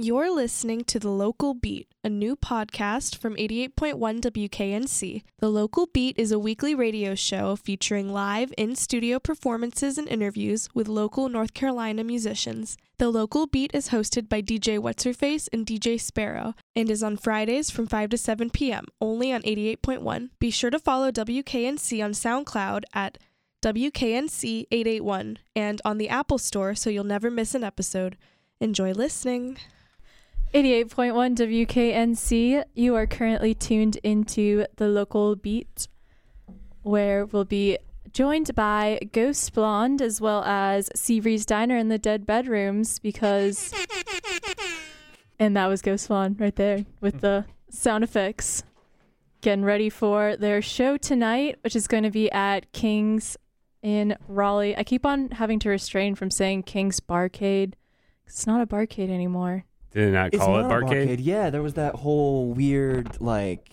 [0.00, 5.24] You're listening to The Local Beat, a new podcast from 88.1 WKNC.
[5.40, 10.68] The Local Beat is a weekly radio show featuring live in studio performances and interviews
[10.72, 12.76] with local North Carolina musicians.
[12.98, 17.02] The Local Beat is hosted by DJ What's Her Face and DJ Sparrow and is
[17.02, 20.30] on Fridays from 5 to 7 p.m., only on 88.1.
[20.38, 23.18] Be sure to follow WKNC on SoundCloud at
[23.62, 28.16] WKNC881 and on the Apple Store so you'll never miss an episode.
[28.60, 29.58] Enjoy listening.
[30.54, 32.64] 88.1 WKNC.
[32.74, 35.88] You are currently tuned into the local beat
[36.82, 37.76] where we'll be
[38.12, 43.74] joined by Ghost Blonde as well as Seabreeze Diner in the Dead Bedrooms because.
[45.40, 47.20] And that was Ghost Blonde right there with hmm.
[47.20, 48.64] the sound effects.
[49.40, 53.36] Getting ready for their show tonight, which is going to be at King's
[53.80, 54.76] in Raleigh.
[54.76, 57.74] I keep on having to restrain from saying King's Barcade.
[58.26, 59.64] It's not a barcade anymore.
[59.92, 61.16] Did they not call it not a Barcade?
[61.20, 63.70] Yeah, there was that whole weird like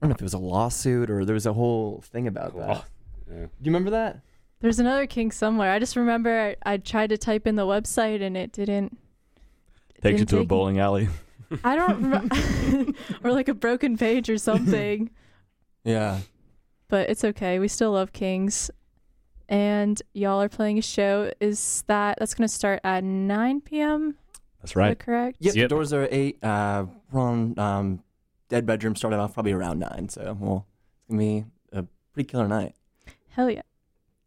[0.00, 2.56] I don't know if it was a lawsuit or there was a whole thing about
[2.56, 2.84] that.
[3.28, 3.34] Yeah.
[3.34, 4.20] Do you remember that?
[4.60, 5.70] There's another king somewhere.
[5.72, 8.96] I just remember I, I tried to type in the website and it didn't.
[9.96, 11.08] it Takes you didn't to a take- bowling alley.
[11.64, 12.94] I don't rem-
[13.24, 15.10] or like a broken page or something.
[15.84, 16.18] Yeah.
[16.88, 17.58] but it's okay.
[17.58, 18.70] We still love kings.
[19.48, 21.32] And y'all are playing a show.
[21.40, 24.16] Is that that's going to start at 9 p.m.
[24.68, 24.98] That's right.
[24.98, 25.36] that correct?
[25.40, 25.64] Yep, Yep.
[25.64, 26.42] the doors are at eight.
[26.44, 28.02] Uh we're on um
[28.48, 30.66] Dead Bedroom started off probably around nine, so well
[31.00, 32.74] it's gonna be a pretty killer night.
[33.30, 33.62] Hell yeah.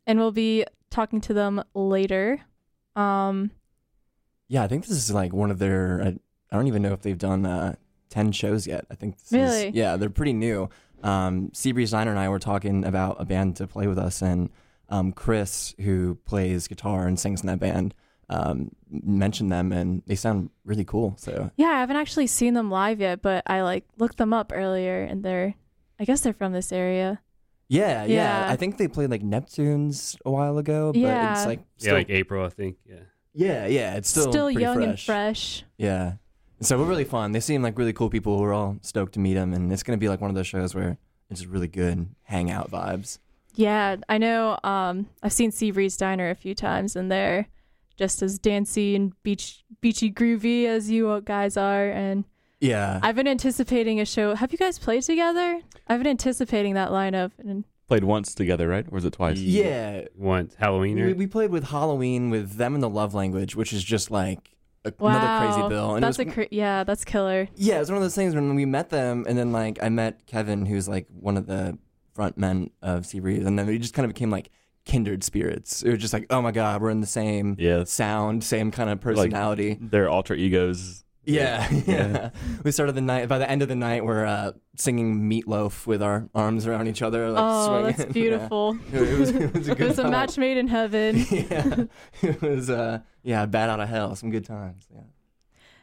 [0.07, 2.41] And we'll be talking to them later.
[2.95, 3.51] Um
[4.47, 6.07] Yeah, I think this is like one of their I,
[6.51, 7.75] I don't even know if they've done uh
[8.09, 8.85] ten shows yet.
[8.91, 9.67] I think this Really?
[9.69, 10.69] is yeah, they're pretty new.
[11.03, 14.49] Um Seabreeze Diner and I were talking about a band to play with us and
[14.89, 17.93] um Chris, who plays guitar and sings in that band,
[18.31, 21.15] um mentioned them and they sound really cool.
[21.17, 24.51] So yeah, I haven't actually seen them live yet, but I like looked them up
[24.55, 25.53] earlier and they're
[25.99, 27.21] I guess they're from this area.
[27.67, 28.45] Yeah, yeah.
[28.45, 28.51] Yeah.
[28.51, 31.33] I think they played like Neptunes a while ago, but Yeah.
[31.37, 32.77] it's like Yeah, like April, I think.
[32.85, 32.95] Yeah.
[33.33, 33.95] yeah, yeah.
[33.95, 34.87] It's still, pretty young fresh.
[34.89, 35.63] and fresh.
[35.77, 36.13] Yeah.
[36.59, 37.31] So we're really fun.
[37.31, 38.39] They seem like really cool people.
[38.39, 40.75] We're all stoked to meet them, and it's gonna be like one of those shows
[40.75, 40.97] where
[41.29, 43.19] it's just really good hangout vibes.
[43.55, 44.57] Yeah, I know.
[44.63, 47.47] Um, I've seen Seabreeze Diner a few times, and they're
[48.01, 51.87] just as dancey and beach beachy groovy as you guys are.
[51.87, 52.25] And
[52.59, 52.99] Yeah.
[53.03, 54.33] I've been anticipating a show.
[54.33, 55.61] Have you guys played together?
[55.87, 57.31] I've been anticipating that lineup.
[57.37, 58.87] And Played once together, right?
[58.87, 59.37] Or was it twice?
[59.37, 60.05] yeah.
[60.15, 60.95] Once Halloween.
[60.95, 64.55] We, we played with Halloween with them in the Love Language, which is just like
[64.83, 65.93] a, wow, another crazy bill.
[65.93, 67.49] And that's was, a cra- yeah, that's killer.
[67.55, 69.89] yeah, it was one of those things when we met them, and then like I
[69.89, 71.77] met Kevin, who's like one of the
[72.15, 74.49] front men of sea breeze and then we just kind of became like
[74.85, 75.83] kindred spirits.
[75.83, 77.83] It was just like, oh my god, we're in the same Yeah.
[77.83, 79.77] sound, same kind of personality.
[79.79, 81.03] Their alter egos.
[81.23, 81.81] Yeah, yeah.
[81.85, 82.29] Yeah.
[82.63, 83.27] We started the night.
[83.29, 87.03] By the end of the night, we're uh, singing "Meatloaf" with our arms around each
[87.03, 87.29] other.
[87.29, 87.95] Like, oh, swinging.
[87.97, 88.75] that's beautiful.
[88.91, 88.99] Yeah.
[89.01, 91.17] It, was, it was a it good was a match made in heaven.
[91.29, 91.83] yeah,
[92.23, 92.71] it was.
[92.71, 94.15] Uh, yeah, bat out of hell.
[94.15, 94.87] Some good times.
[94.91, 95.01] Yeah.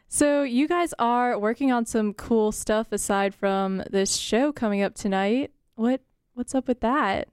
[0.09, 4.95] So you guys are working on some cool stuff aside from this show coming up
[4.97, 5.53] tonight.
[5.77, 6.01] What
[6.35, 7.29] what's up with that?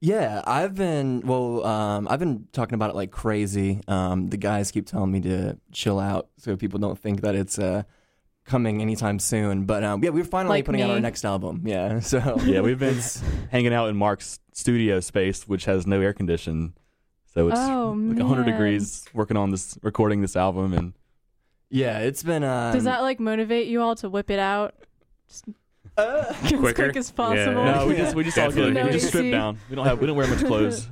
[0.00, 1.64] Yeah, I've been well.
[1.66, 3.80] Um, I've been talking about it like crazy.
[3.88, 7.58] Um, the guys keep telling me to chill out so people don't think that it's
[7.58, 7.82] uh,
[8.44, 9.64] coming anytime soon.
[9.66, 10.94] But um, yeah, we're finally Like putting out me.
[10.94, 11.62] our next album.
[11.64, 13.00] Yeah, so Yeah, we've been
[13.50, 16.74] hanging out in Mark's studio space, which has no air condition.
[17.34, 18.52] So it's Oh, like 100 man.
[18.52, 20.74] degrees working on this, recording this album.
[20.74, 20.92] And
[21.70, 22.44] yeah, it's been.
[22.44, 24.74] Um, Does that like motivate you all to whip it out
[25.98, 26.84] uh, as Quicker?
[26.84, 27.64] quick as possible?
[27.64, 27.74] Yeah.
[27.74, 28.74] no, we just, we just all Definitely.
[28.74, 29.30] get, we just strip AC.
[29.30, 29.58] down.
[29.68, 30.88] We don't have, we don't wear much clothes.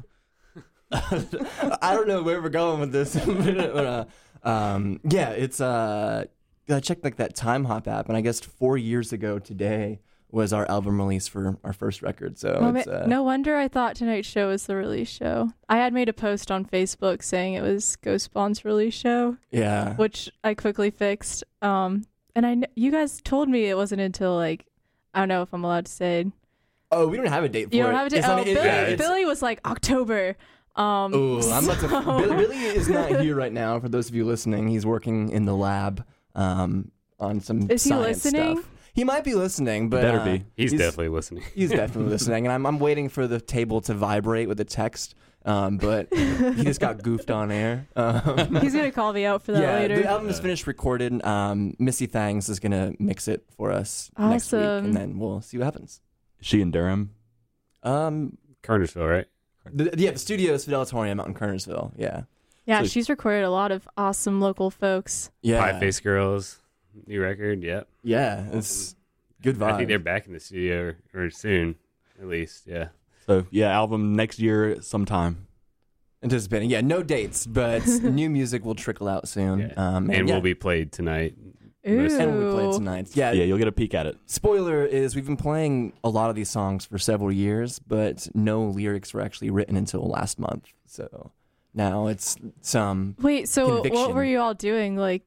[0.93, 3.15] I don't know where we're going with this.
[3.27, 4.05] but, uh,
[4.43, 6.25] um, yeah, it's uh,
[6.69, 10.01] I checked like that Timehop app, and I guess four years ago today
[10.31, 12.39] was our album release for our first record.
[12.39, 15.51] So Well, it's ma- uh, no wonder I thought tonight's show was the release show.
[15.69, 19.95] I had made a post on Facebook saying it was Ghost Spawn's release show, yeah,
[19.95, 21.45] which I quickly fixed.
[21.63, 22.05] Um,
[22.35, 24.67] and I, kn- you guys told me it wasn't until like,
[25.17, 26.27] I don't know if I'm allowed to say.
[26.93, 27.87] Oh, we don't have a date for You it.
[27.87, 28.17] don't have to.
[28.19, 30.37] It's Oh, not- it- Billy, yeah, it's- Billy was like October.
[30.77, 31.89] Um, Ooh, I'm about to.
[31.89, 33.81] so- Billy, Billy is not here right now.
[33.81, 36.05] For those of you listening, he's working in the lab
[36.35, 37.71] um, on some.
[37.71, 38.59] Is he science listening?
[38.59, 38.71] Stuff.
[38.93, 40.45] He might be listening, but Better uh, be.
[40.57, 41.45] He's, definitely listening.
[41.55, 45.15] He's definitely listening, and I'm I'm waiting for the table to vibrate with the text.
[45.47, 47.87] Um, but he just got goofed on air.
[47.95, 49.97] Um, He's gonna call me out for that yeah, later.
[50.03, 51.25] the album is finished recorded.
[51.25, 54.85] Um, Missy Thangs is gonna mix it for us next week, Awesome.
[54.87, 56.01] and then we'll see what happens.
[56.41, 57.11] She in Durham.
[57.85, 59.27] Um, Kernersville, right?
[59.73, 61.93] the, yeah, the studio is Fidelitorium out in Kernersville.
[61.97, 62.23] Yeah.
[62.67, 65.31] Yeah, So- she's recorded a lot of awesome local folks.
[65.43, 66.59] Yeah, Pie Face Girls,
[67.07, 67.63] new record.
[67.63, 67.87] Yep.
[68.03, 68.97] yeah, it's
[69.43, 69.73] good vibe.
[69.75, 71.77] I think they're back in the studio or, or soon,
[72.21, 72.65] at least.
[72.67, 72.89] Yeah.
[73.27, 75.47] So yeah, album next year sometime.
[76.23, 76.71] anticipating.
[76.71, 79.61] Yeah, no dates, but new music will trickle out soon.
[79.61, 79.73] Yeah.
[79.77, 80.35] Um, and yeah.
[80.35, 81.35] will be played tonight.
[81.89, 82.19] Ooh.
[82.19, 83.11] And we played tonight.
[83.15, 84.19] Yeah, Yeah, you'll get a peek at it.
[84.27, 88.65] Spoiler is we've been playing a lot of these songs for several years, but no
[88.65, 90.73] lyrics were actually written until last month.
[90.87, 91.31] So
[91.75, 93.15] now it's some.
[93.21, 94.97] Wait, so what were you all doing?
[94.97, 95.23] Like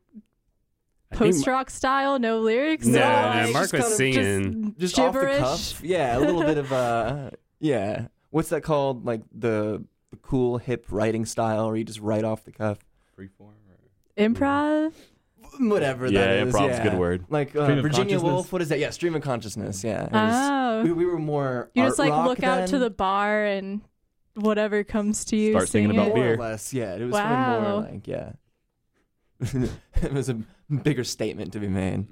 [1.12, 2.86] post rock style, no lyrics?
[2.86, 3.48] No, at all?
[3.48, 4.76] no, Mark just was kind of singing.
[4.78, 5.42] just gibberish?
[5.42, 5.84] off the cuff.
[5.84, 8.08] Yeah, a little bit of uh, yeah.
[8.32, 9.06] What's that called?
[9.06, 12.80] Like the, the cool hip writing style, where you just write off the cuff.
[13.18, 13.54] Freeform.
[14.18, 14.94] Improv?
[15.60, 16.08] Whatever.
[16.08, 17.26] Yeah, that is, improv's a good word.
[17.30, 18.20] Like uh, Virginia?
[18.20, 18.52] Woolf.
[18.52, 18.80] What is that?
[18.80, 19.84] Yeah, stream of consciousness.
[19.84, 20.04] Yeah.
[20.04, 20.84] was- Oh.
[20.84, 21.72] we, we were more.
[21.74, 23.82] you art just like rock look out to the bar and
[24.36, 25.54] whatever comes to you.
[25.54, 26.16] Start singing sing about it.
[26.16, 26.34] more beer.
[26.36, 26.74] or less.
[26.74, 27.58] Yeah, it was kind Wow.
[27.58, 28.32] of more like yeah.
[30.04, 30.36] it was a
[30.84, 32.08] bigger statement to be made.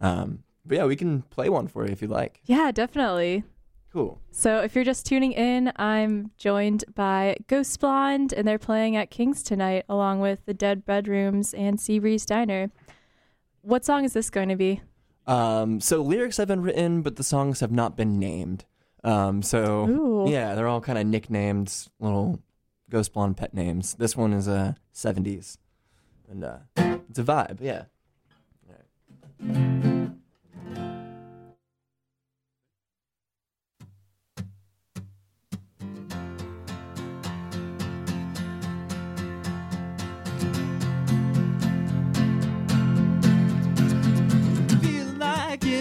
[0.00, 2.40] Um, but yeah, we can play one for you if you like.
[2.44, 3.44] Yeah, definitely.
[3.92, 4.20] Cool.
[4.30, 9.10] So if you're just tuning in, I'm joined by Ghost Blonde, and they're playing at
[9.10, 12.70] King's tonight, along with the Dead Bedrooms and Seabreeze Diner.
[13.62, 14.82] What song is this going to be?
[15.26, 18.64] Um, so lyrics have been written, but the songs have not been named.
[19.04, 20.30] Um, so Ooh.
[20.30, 22.40] yeah, they're all kind of nicknamed little
[22.90, 23.94] Ghost Blonde pet names.
[23.94, 25.58] This one is a uh, 70s,
[26.30, 27.58] and uh, it's a vibe.
[27.60, 27.84] Yeah.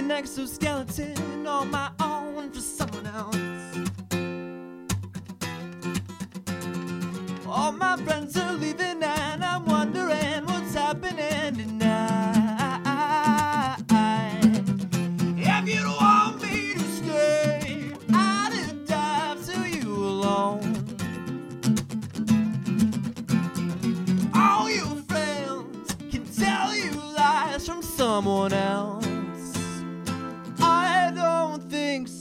[0.09, 3.35] An exoskeleton on my own for someone else.
[7.45, 12.77] All my friends are leaving, and I'm wondering what's happening tonight.
[15.37, 20.85] If you want me to stay, I'd dive to you alone.
[24.33, 28.96] All your friends can tell you lies from someone else.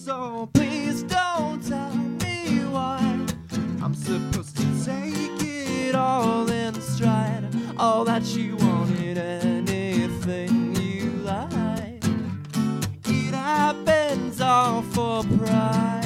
[0.06, 0.48] So.
[0.54, 1.92] Please don't tell
[2.22, 3.00] me why
[3.82, 7.44] I'm supposed to take it all in stride.
[7.76, 12.04] All that you wanted, anything you like.
[13.06, 16.05] It happens all for pride.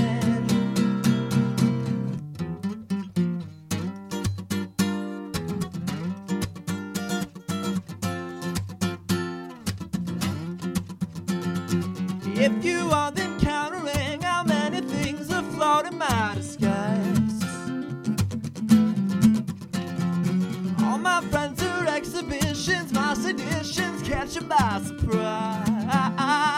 [22.60, 26.49] Exhibitions, my seditions catch you by surprise.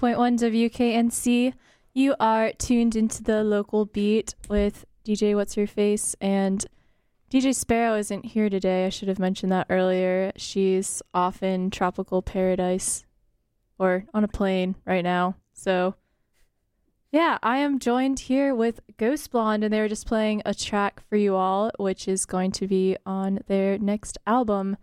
[0.00, 1.52] 88.1 WKNC.
[1.92, 6.64] You are tuned into the local beat with DJ What's Your Face and
[7.30, 8.86] DJ Sparrow isn't here today.
[8.86, 10.32] I should have mentioned that earlier.
[10.36, 13.04] She's off in tropical paradise
[13.78, 15.36] or on a plane right now.
[15.52, 15.96] So,
[17.12, 21.02] yeah, I am joined here with Ghost Blonde, and they were just playing a track
[21.10, 24.78] for you all, which is going to be on their next album.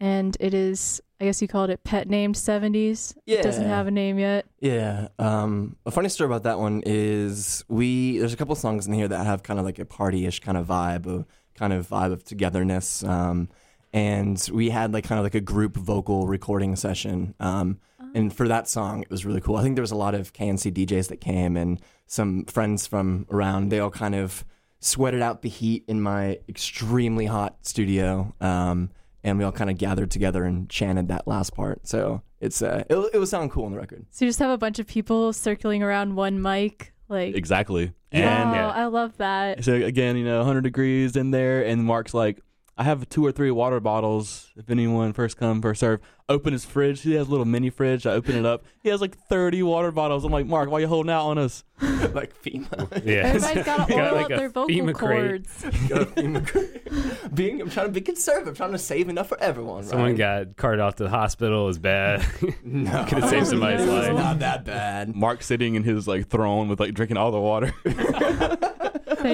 [0.00, 3.16] And it is, I guess you called it Pet Named 70s.
[3.26, 4.46] It doesn't have a name yet.
[4.60, 5.08] Yeah.
[5.18, 9.08] Um, a funny story about that one is we there's a couple songs in here
[9.08, 12.22] that have kind of like a party-ish kind of vibe, a kind of vibe of
[12.22, 13.02] togetherness.
[13.02, 13.48] Um,
[13.92, 17.34] and we had like kind of like a group vocal recording session.
[17.40, 17.80] Um,
[18.14, 19.56] and for that song, it was really cool.
[19.56, 23.26] I think there was a lot of KNC DJs that came and some friends from
[23.30, 23.70] around.
[23.70, 24.44] They all kind of
[24.80, 28.34] sweated out the heat in my extremely hot studio.
[28.40, 28.90] Um,
[29.26, 31.86] and we all kind of gathered together and chanted that last part.
[31.86, 34.06] So it's uh, it, it was sounding cool on the record.
[34.10, 36.92] So you just have a bunch of people circling around one mic.
[37.08, 37.86] Like, Exactly.
[37.86, 38.68] wow, And Yeah.
[38.68, 39.62] I love that.
[39.64, 42.40] so again, you know, 100 degrees in there, and Mark's like,
[42.78, 44.52] I have two or three water bottles.
[44.54, 46.00] If anyone first come, first serve.
[46.28, 47.02] Open his fridge.
[47.02, 48.04] He has a little mini fridge.
[48.04, 48.64] I open it up.
[48.82, 50.24] He has like 30 water bottles.
[50.24, 51.64] I'm like, Mark, why you holding out on us?
[51.80, 53.02] like FEMA.
[53.06, 53.28] Yeah.
[53.28, 55.62] Everybody's got to Got oil like up their vocal FEMA cords.
[55.62, 58.56] FEMA being, I'm trying to be conservative.
[58.56, 59.84] trying to save enough for everyone.
[59.84, 60.18] Someone right?
[60.18, 61.68] got carted off to the hospital.
[61.68, 62.26] Is bad.
[62.62, 63.04] no.
[63.04, 64.16] Could have saved somebody's It was life.
[64.16, 65.14] not that bad.
[65.14, 67.72] Mark sitting in his like throne with like drinking all the water.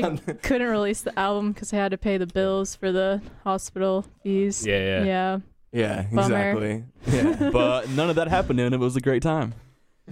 [0.00, 4.04] They couldn't release the album because they had to pay the bills for the hospital
[4.22, 4.66] fees.
[4.66, 5.04] Yeah, yeah.
[5.04, 5.38] Yeah.
[5.74, 6.84] Yeah, exactly.
[7.06, 9.54] Yeah, but none of that happened, and it was a great time.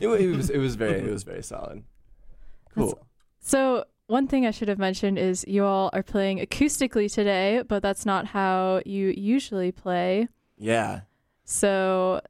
[0.01, 1.83] it, it was it was very it was very solid.
[2.75, 2.99] Cool.
[3.41, 7.83] So, one thing I should have mentioned is you all are playing acoustically today, but
[7.83, 10.29] that's not how you usually play.
[10.57, 11.01] Yeah.
[11.45, 12.21] So,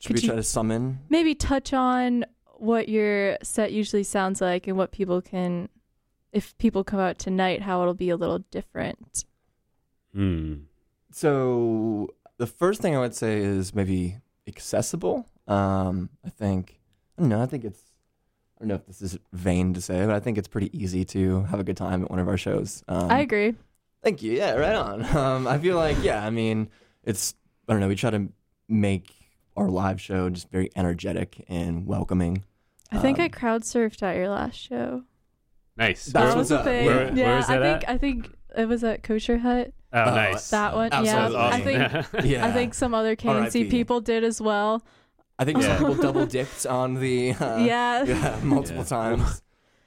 [0.00, 0.98] Should Could we you- try to summon?
[1.08, 2.24] maybe touch on
[2.58, 5.68] what your set usually sounds like and what people can,
[6.32, 9.24] if people come out tonight, how it'll be a little different.
[10.14, 10.54] Hmm.
[11.10, 12.08] So
[12.38, 15.28] the first thing I would say is maybe accessible.
[15.46, 16.80] Um, I think
[17.18, 17.42] I don't know.
[17.42, 17.80] I think it's
[18.56, 21.04] I don't know if this is vain to say, but I think it's pretty easy
[21.06, 22.82] to have a good time at one of our shows.
[22.88, 23.54] Um, I agree.
[24.02, 24.32] Thank you.
[24.32, 25.04] Yeah, right on.
[25.16, 26.24] Um, I feel like yeah.
[26.24, 26.68] I mean,
[27.04, 27.34] it's
[27.68, 27.88] I don't know.
[27.88, 28.28] We try to
[28.68, 29.12] make
[29.56, 32.44] our live show just very energetic and welcoming.
[32.90, 35.04] I think I Um, crowd surfed at your last show.
[35.76, 36.06] Nice.
[36.06, 36.86] That what's was a thing.
[36.86, 37.88] Where- where yeah, was I think at?
[37.90, 39.72] I think it was at Kosher Hut.
[39.92, 40.50] oh, Oh, nice.
[40.50, 40.90] That one.
[40.92, 40.98] Yeah.
[41.26, 41.38] Absolutely.
[41.38, 43.64] I think Yeah, I think some other KNC R.I.P.
[43.70, 44.82] people did as well.
[45.38, 45.78] I think Yeah.
[45.78, 48.02] some people double dipped on the uh, yeah.
[48.04, 48.88] yeah multiple Yeah.
[48.88, 49.42] times.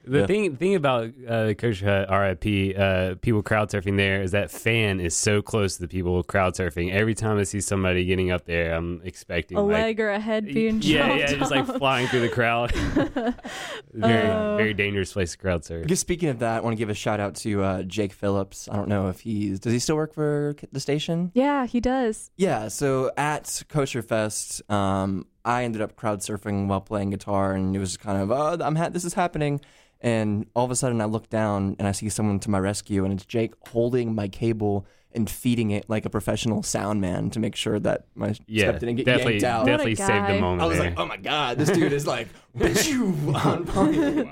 [0.08, 0.26] The Yeah.
[0.28, 5.00] thing thing about uh, Coach Hut RIP, uh, people crowd surfing there is that fan
[5.00, 6.92] is so close to the people crowd surfing.
[6.92, 10.20] Every time I see somebody getting up there, I'm expecting A like, leg or a
[10.20, 12.72] head being yeah, chopped yeah, just like flying through the crowd.
[13.94, 14.56] very Oh.
[14.58, 15.88] very dangerous place to crowd surf.
[15.88, 18.68] Just speaking of that, I want to give a shout out to uh, Jake Phillips.
[18.72, 21.32] I don't know if he's does he still work for the station?
[21.34, 22.32] Yeah, he does.
[22.38, 22.68] Yeah.
[22.68, 27.80] So at Kosher Fest, um, I ended up crowd surfing while playing guitar, and it
[27.80, 29.62] was kind of oh, I'm ha- this is happening,
[30.02, 33.06] and all of a sudden I look down and I see someone to my rescue,
[33.06, 37.40] and it's Jake holding my cable and feeding it like a professional sound man to
[37.40, 39.60] make sure that my Yeah, stuff didn't get definitely yanked out.
[39.62, 40.62] What definitely saved the moment.
[40.62, 40.90] I was there.
[40.90, 42.28] like, oh my god, this dude is like
[42.60, 44.28] on point.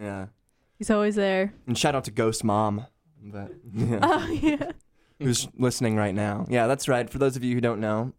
[0.00, 0.26] Yeah.
[0.78, 1.54] He's always there.
[1.66, 2.86] And shout out to Ghost Mom,
[3.22, 4.72] but yeah, Oh yeah.
[5.20, 6.44] who's listening right now.
[6.48, 7.08] Yeah, that's right.
[7.08, 8.12] For those of you who don't know,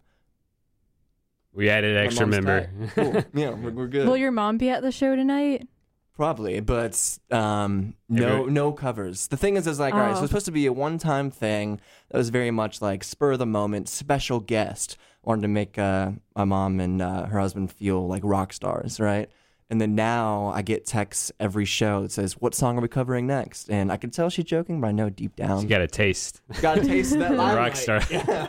[1.58, 2.62] we added my extra mom's member.
[2.62, 2.90] tight.
[2.96, 3.24] Cool.
[3.42, 4.08] Yeah, we're, we're good.
[4.08, 5.68] Will your mom be at the show tonight?
[6.16, 9.28] Probably, but um, no, Every- no covers.
[9.28, 10.24] The thing is, is like, all right, so Oh.
[10.24, 13.46] it's supposed to be a one-time thing that was very much like spur of the
[13.46, 14.98] moment, special guest.
[15.24, 19.30] Wanted to make uh, my mom and uh, her husband feel like rock stars, right?
[19.70, 23.28] And then now I get texts every show that says, "What song are we covering
[23.28, 25.88] next?" And I can tell she's joking, but I know deep down you got a
[25.88, 26.42] taste.
[26.62, 27.58] got a taste of that limelight.
[27.58, 28.02] Rock star.
[28.10, 28.48] Yeah.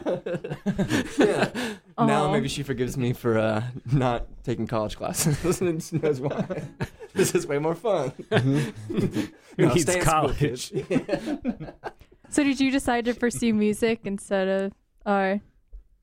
[1.19, 1.51] yeah.
[1.99, 5.61] Now maybe she forgives me for uh, not taking college classes.
[5.61, 6.47] and she knows why.
[7.13, 8.13] this is way more fun.
[8.31, 8.63] Who
[9.59, 10.71] No, needs stay in college?
[10.71, 10.95] kids.
[12.31, 14.73] So did you decide to pursue music instead of
[15.07, 15.41] our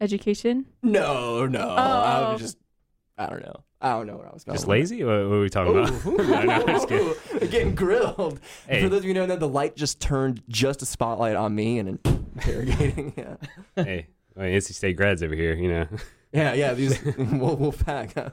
[0.01, 0.65] education?
[0.83, 1.69] no, no.
[1.69, 2.31] I Oh.
[2.33, 2.57] was just,
[3.17, 3.63] I don't know.
[3.81, 4.55] I don't know where I was going.
[4.55, 5.03] Just with lazy?
[5.03, 5.89] What, what are we talking it.
[5.89, 6.05] about?
[6.27, 7.49] No, no, I'm just kidding.
[7.49, 8.39] Getting grilled.
[8.67, 8.81] Hey.
[8.81, 11.55] For those of you who don't know, the light just turned just a spotlight on
[11.55, 11.99] me and
[12.35, 13.13] interrogating.
[13.15, 13.35] Yeah,
[13.75, 15.87] hey, well, NC State grads over here, you know.
[16.33, 16.73] yeah, yeah.
[16.73, 18.13] These we'll, we'll pack.
[18.15, 18.29] Huh?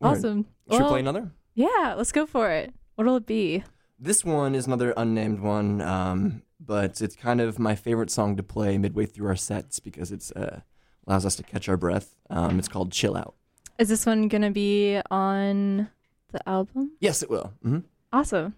[0.00, 0.46] Awesome.
[0.70, 1.30] Should we play another?
[1.54, 2.72] Yeah, let's go for it.
[2.96, 3.62] What'll it be?
[3.98, 8.42] This one is another unnamed one, um, but it's kind of my favorite song to
[8.42, 10.62] play midway through our sets because it's uh,
[11.06, 12.14] allows us to catch our breath.
[12.30, 13.34] Um, it's called "Chill Out."
[13.78, 15.88] Is this one gonna be on
[16.30, 16.92] the album?
[17.00, 17.52] Yes, it will.
[17.62, 17.78] hmm
[18.12, 18.54] Awesome.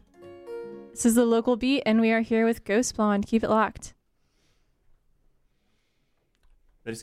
[0.90, 3.26] This is the local beat, and we are here with Ghost Blonde.
[3.26, 3.94] Keep it locked.
[6.84, 6.98] Ready?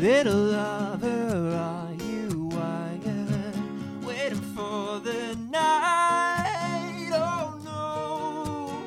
[0.00, 3.54] Little lover, are you wired?
[4.02, 7.10] Waiting for the night.
[7.12, 8.82] Oh no.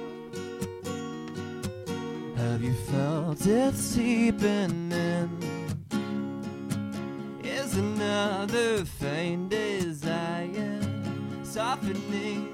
[2.35, 5.29] Have you felt it seeping in?
[7.43, 10.81] Is another faint desire
[11.43, 12.52] softening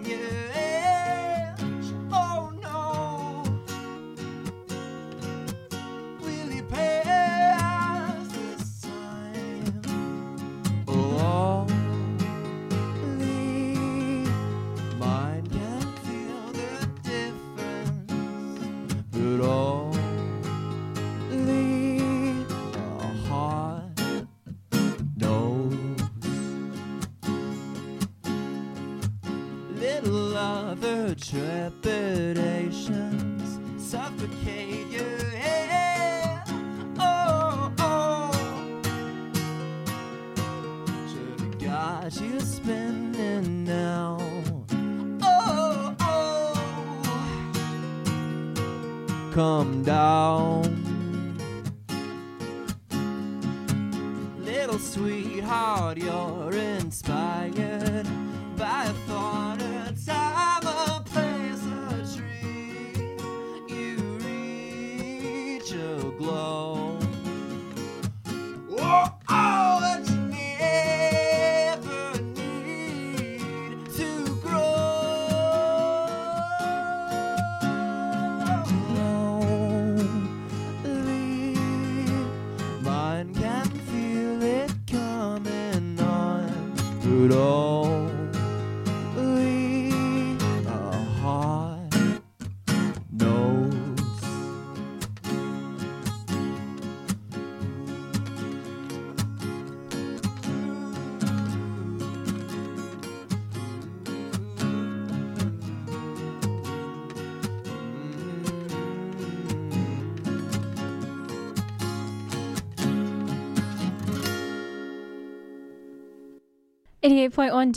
[117.29, 117.73] 98.1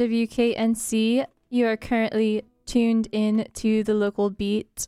[0.56, 1.26] WKNC.
[1.50, 4.86] You are currently tuned in to the local beat,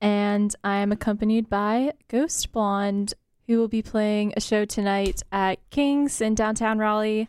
[0.00, 3.14] and I am accompanied by Ghost Blonde,
[3.46, 7.28] who will be playing a show tonight at King's in downtown Raleigh.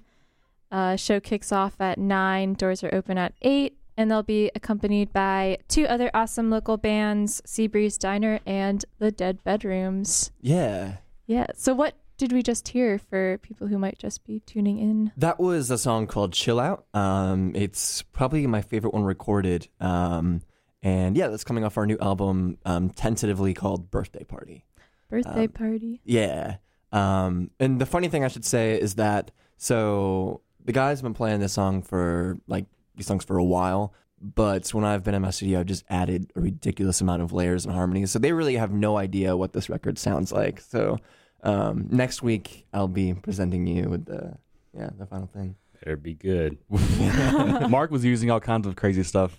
[0.71, 5.13] Uh, show kicks off at 9, doors are open at 8, and they'll be accompanied
[5.13, 10.31] by two other awesome local bands, Seabreeze Diner and The Dead Bedrooms.
[10.41, 10.95] Yeah.
[11.27, 11.45] Yeah.
[11.55, 15.11] So, what did we just hear for people who might just be tuning in?
[15.17, 16.85] That was a song called Chill Out.
[16.93, 19.67] Um, it's probably my favorite one recorded.
[19.81, 20.41] Um,
[20.81, 24.63] and yeah, that's coming off our new album, um, tentatively called Birthday Party.
[25.09, 25.99] Birthday Um, party.
[26.05, 26.55] Yeah.
[26.93, 31.13] Um, and the funny thing I should say is that so the guys have been
[31.13, 35.23] playing this song for like these songs for a while, but when I've been in
[35.23, 38.11] my studio, I've just added a ridiculous amount of layers and harmonies.
[38.11, 40.61] So they really have no idea what this record sounds like.
[40.61, 40.99] So
[41.43, 44.37] um, next week I'll be presenting you with the
[44.77, 45.55] yeah the final thing.
[45.83, 46.57] Better be good.
[47.69, 49.37] Mark was using all kinds of crazy stuff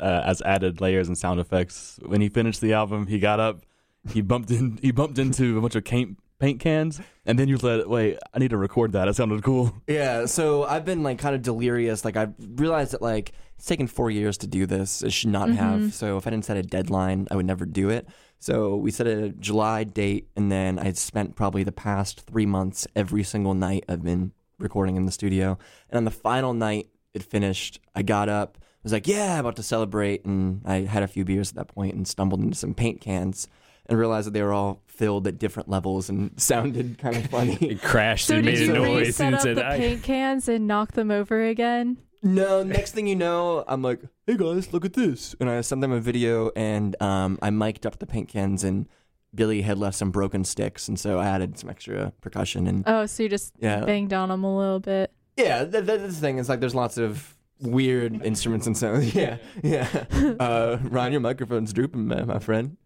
[0.00, 1.98] uh, as added layers and sound effects.
[2.04, 3.62] When he finished the album, he got up,
[4.10, 7.56] he bumped in, he bumped into a bunch of paint paint cans, and then you
[7.58, 8.18] let wait.
[8.34, 9.06] I need to record that.
[9.06, 9.74] It sounded cool.
[9.86, 12.04] Yeah, so I've been like kind of delirious.
[12.04, 15.02] Like I've realized that like it's taken four years to do this.
[15.02, 15.56] It should not Mhm.
[15.56, 15.94] have.
[15.94, 18.08] So if I didn't set a deadline, I would never do it.
[18.42, 22.88] So we set a July date, and then I spent probably the past three months
[22.96, 25.56] every single night I've been recording in the studio.
[25.88, 29.62] And on the final night it finished, I got up, was like, "Yeah, about to
[29.62, 33.00] celebrate," and I had a few beers at that point and stumbled into some paint
[33.00, 33.46] cans.
[33.86, 37.54] And realized that they were all filled at different levels and sounded kind of funny.
[37.60, 39.76] It crashed So and did made you a noise reset and up said, the I,
[39.78, 41.98] paint cans and knock them over again?
[42.22, 45.34] No, next thing you know, I'm like, hey guys, look at this.
[45.40, 48.88] And I sent them a video and um, I mic'd up the paint cans and
[49.34, 50.86] Billy had left some broken sticks.
[50.88, 52.66] And so I added some extra percussion.
[52.68, 53.84] And Oh, so you just Yeah.
[53.84, 55.10] banged on them a little bit.
[55.36, 56.38] yeah, that, that's the thing.
[56.38, 59.12] It's like there's lots of weird instruments and sounds.
[59.16, 59.88] Yeah, yeah.
[60.38, 62.76] Uh, Ryan, your microphone's drooping, man, my friend.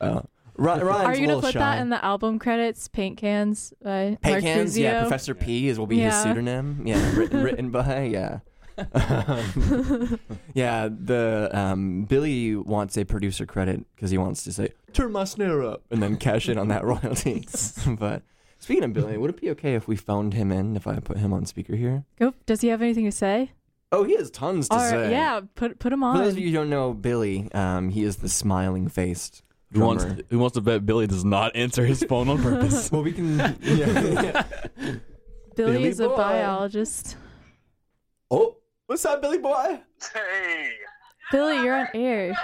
[0.00, 0.22] Uh,
[0.56, 1.58] Ryan, Ryan's Are you gonna put shy.
[1.60, 2.88] that in the album credits?
[2.88, 5.00] Paint cans by Paint Mark cans, yeah.
[5.02, 6.82] Professor P is will be his pseudonym.
[6.86, 8.40] Yeah, written, written by yeah.
[8.92, 10.18] Um,
[10.54, 15.24] yeah, the um, Billy wants a producer credit because he wants to say "turn my
[15.24, 17.46] snare up" and then cash in on that royalty.
[17.98, 18.22] but
[18.58, 21.18] speaking of Billy, would it be okay if we phoned him in if I put
[21.18, 22.04] him on speaker here?
[22.18, 22.34] Go.
[22.46, 23.52] Does he have anything to say?
[23.92, 25.10] Oh, he has tons to Or say.
[25.10, 26.16] yeah, put put him on.
[26.16, 29.80] For those of you who don't know Billy, um, he is the smiling faced Who
[29.80, 30.20] wants, drummer.
[30.30, 32.92] who wants to bet Billy does not answer his phone on purpose?
[32.92, 33.38] Well, we can.
[33.62, 34.44] Yeah.
[35.56, 36.16] Billy, Billy is a boy.
[36.16, 37.16] biologist.
[38.30, 38.56] oh,
[38.90, 39.78] what's up, Billy boy?
[40.12, 40.72] Hey,
[41.30, 42.36] Billy, you're on air.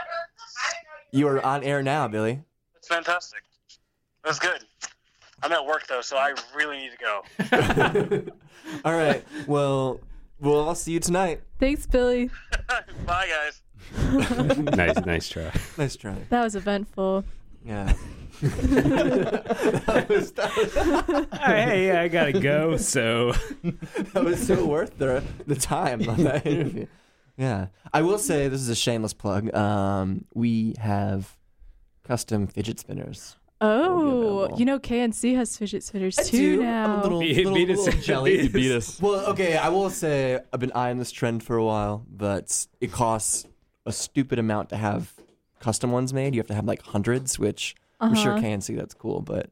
[1.11, 2.41] You are on air now, Billy.
[2.73, 3.43] that's fantastic.
[4.23, 4.65] That's good.
[5.43, 8.31] I'm at work though, so I really need to go.
[8.85, 9.25] All right.
[9.49, 9.99] Well,
[10.39, 11.43] we'll all see you tonight.
[11.59, 12.31] Thanks, Billy.
[13.07, 13.63] Bye, guys.
[14.77, 15.53] nice, nice try.
[15.77, 16.15] Nice try.
[16.31, 17.25] That was eventful.
[17.67, 17.93] Yeah.
[18.43, 22.77] that, was, that, was, hey, yeah, I gotta go.
[22.77, 23.33] So
[24.13, 26.87] that was so worth the the time on that interview.
[27.37, 27.69] Yeah.
[27.93, 29.55] I will say this is a shameless plug.
[29.55, 31.37] Um, we have
[32.05, 33.37] custom fidget spinners.
[33.63, 36.63] Oh, you know KNC has fidget spinners I too do.
[36.63, 37.01] I'm now.
[37.01, 38.43] a little, Beat- little, beat us- little jelly.
[38.43, 39.01] You beat us.
[39.01, 42.93] Well, okay, I will say I've been eyeing this trend for a while, but it
[42.93, 43.47] costs
[43.87, 45.11] a stupid amount to have
[45.61, 46.35] custom ones made.
[46.35, 48.41] You have to have like hundreds, which I'm sure Uh-huh.
[48.41, 49.51] can see that's cool, but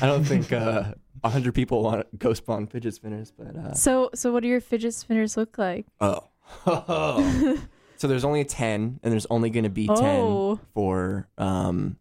[0.00, 3.32] I don't think uh, a hundred people want Ghost Spawn fidget spinners.
[3.36, 5.86] But uh, So, so what do your fidget spinners look like?
[6.00, 6.24] oh,
[7.96, 10.60] so there's only ten, and there's only going to be ten Oh.
[10.74, 11.96] for um,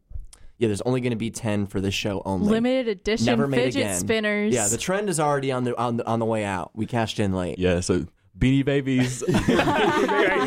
[0.58, 2.50] yeah, there's only going to be ten for this show only.
[2.50, 4.00] Limited edition Never made fidget again.
[4.00, 4.54] spinners.
[4.54, 6.72] Yeah, the trend is already on the on the on the way out.
[6.76, 7.58] We cashed in late.
[7.60, 8.06] Yeah, so
[8.38, 9.24] Beanie Babies.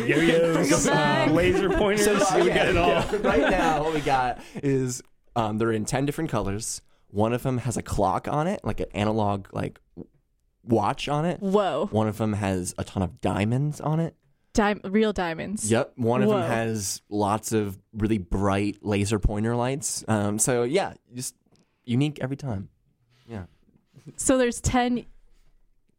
[0.07, 2.27] yo-yos, uh, laser pointers.
[2.27, 2.89] So, we yeah, got it all.
[2.89, 3.15] yeah.
[3.27, 5.01] right now, what we got is
[5.35, 6.81] um, they're in ten different colors.
[7.09, 9.79] One of them has a clock on it, like an analog like
[10.63, 11.39] watch on it.
[11.39, 14.15] Whoa, One of them has a ton of diamonds on it.
[14.53, 15.69] Dim- real diamonds.
[15.69, 15.93] Yep.
[15.97, 16.39] One of Whoa.
[16.39, 20.03] them has lots of really bright laser pointer lights.
[20.07, 21.35] Um, so yeah, just
[21.83, 22.69] unique every time.
[23.29, 23.43] Yeah.
[24.17, 25.05] So there's ten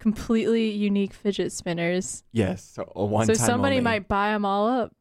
[0.07, 2.23] completely unique fidget spinners.
[2.31, 2.63] Yes.
[2.63, 3.85] So a one so time somebody only.
[3.85, 4.93] might buy them all up.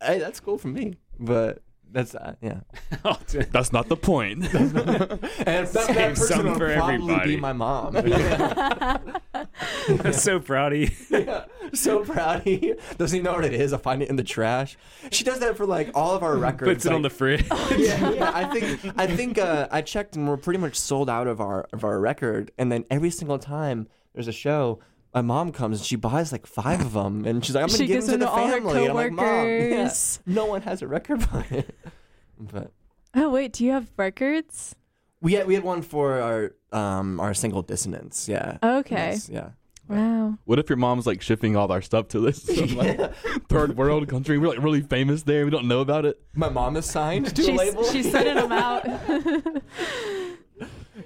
[0.00, 2.60] Hey, that's cool for me, but that's uh, yeah.
[3.50, 4.44] That's not the point.
[4.54, 7.34] And that, that person some will for probably everybody.
[7.34, 7.96] be my mom.
[10.04, 10.90] I'm so proud of you.
[11.10, 12.76] Yeah, so proud of you.
[12.96, 13.72] Doesn't even know what it is.
[13.72, 14.76] I find it in the trash.
[15.10, 16.74] She does that for like all of our records.
[16.74, 17.46] Puts it on the fridge.
[17.76, 18.30] yeah, yeah.
[18.32, 21.66] I think I think uh, I checked and we're pretty much sold out of our
[21.72, 22.52] of our record.
[22.56, 24.80] And then every single time there's a show,
[25.12, 27.78] my mom comes and she buys like five of them, and she's like, "I'm gonna
[27.78, 29.92] She give them to the to all her family." And I'm like, "Mom, yeah,
[30.26, 31.76] no one has a record by it."
[32.38, 32.72] But
[33.14, 34.74] Oh wait, do you have records?
[35.20, 38.28] we had we had one for our um our single dissonance.
[38.28, 38.58] Yeah.
[38.62, 39.10] Okay.
[39.12, 39.50] Yes, yeah.
[39.88, 40.38] Wow.
[40.44, 43.14] What if your mom's like shipping all our stuff to this some, like,
[43.48, 44.38] third world country?
[44.38, 45.44] We're like really famous there.
[45.44, 46.20] We don't know about it.
[46.34, 47.84] My mom is signed to a She's, label.
[47.84, 48.84] she's sending them out.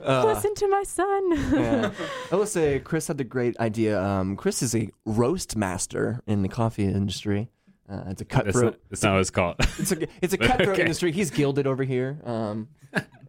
[0.05, 1.31] Uh, Listen to my son.
[1.55, 1.91] yeah.
[2.31, 4.01] I will say Chris had the great idea.
[4.03, 7.49] Um, Chris is a roast master in the coffee industry.
[7.91, 8.65] Uh, it's a That's cutthroat.
[8.65, 9.57] not, that's not what it's called.
[9.79, 10.83] It's a it's a cutthroat Okay.
[10.83, 11.11] industry.
[11.13, 12.19] He's gilded over here.
[12.25, 12.69] Um,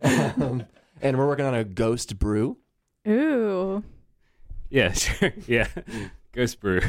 [0.01, 0.65] um,
[1.01, 2.57] and we're working on a ghost brew.
[3.07, 3.83] Ooh.
[4.69, 5.31] yeah, sure.
[5.47, 5.67] Yeah.
[6.33, 6.81] Ghost Brew.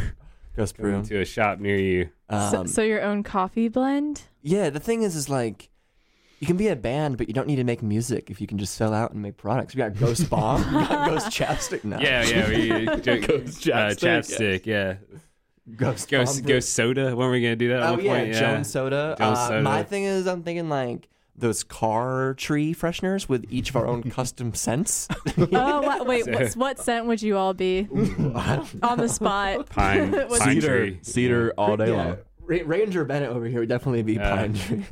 [0.57, 0.91] Ghost brew.
[0.93, 2.11] Going to a shop near you.
[2.29, 4.23] so, Um, so your own coffee blend?
[4.43, 5.71] yeah, the thing is, is like.
[6.41, 8.57] You can be a band, but you don't need to make music if you can
[8.57, 9.75] just sell out and make products.
[9.75, 12.01] We got Ghost Bomb, we got Ghost Chapstick now.
[12.01, 12.49] Yeah, yeah.
[12.49, 14.95] We, uh, Ghost uh, chapstick, chapstick, yeah.
[15.77, 17.09] Ghost Ghost, ghost soda.
[17.15, 17.83] When were we going to do that?
[17.83, 18.35] at Oh one yeah, point?
[18.35, 19.15] Jones Soda.
[19.19, 19.63] Jones uh, Soda.
[19.63, 24.03] My thing is, I'm thinking like those car tree fresheners with each of our own
[24.11, 25.07] custom scents.
[25.53, 26.25] Oh, wait.
[26.25, 29.69] So- What, what scent would you all be on the spot?
[29.69, 30.99] Pine, pine Cedar, tree.
[31.03, 32.17] cedar all day Yeah, long.
[32.67, 34.37] Ranger Bennett over here would definitely be Yeah.
[34.37, 34.85] pine tree.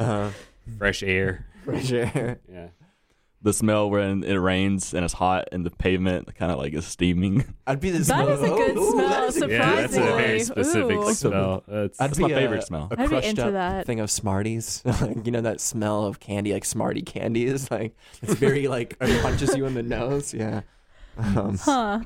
[0.00, 0.30] uh,
[0.76, 1.46] Fresh air.
[1.64, 2.40] fresh air.
[2.50, 2.68] Yeah.
[3.40, 6.84] The smell when it rains and it's hot and the pavement kind of like is
[6.84, 7.44] steaming.
[7.68, 8.28] I'd be the That smell.
[8.30, 10.22] is a good Ooh, smell, that is a- Yeah, that's a Surprisingly.
[10.22, 11.14] very specific Ooh.
[11.14, 11.64] smell.
[11.68, 12.88] That's, I'd That's be my a- favorite smell.
[12.90, 13.86] A I'd be crushed into up that.
[13.86, 14.82] thing of Smarties.
[15.00, 18.96] like, you know that smell of candy, like Smartie candy is like it's very like
[19.00, 20.34] it punches you in the nose.
[20.34, 20.62] Yeah.
[21.16, 22.00] Um, Huh.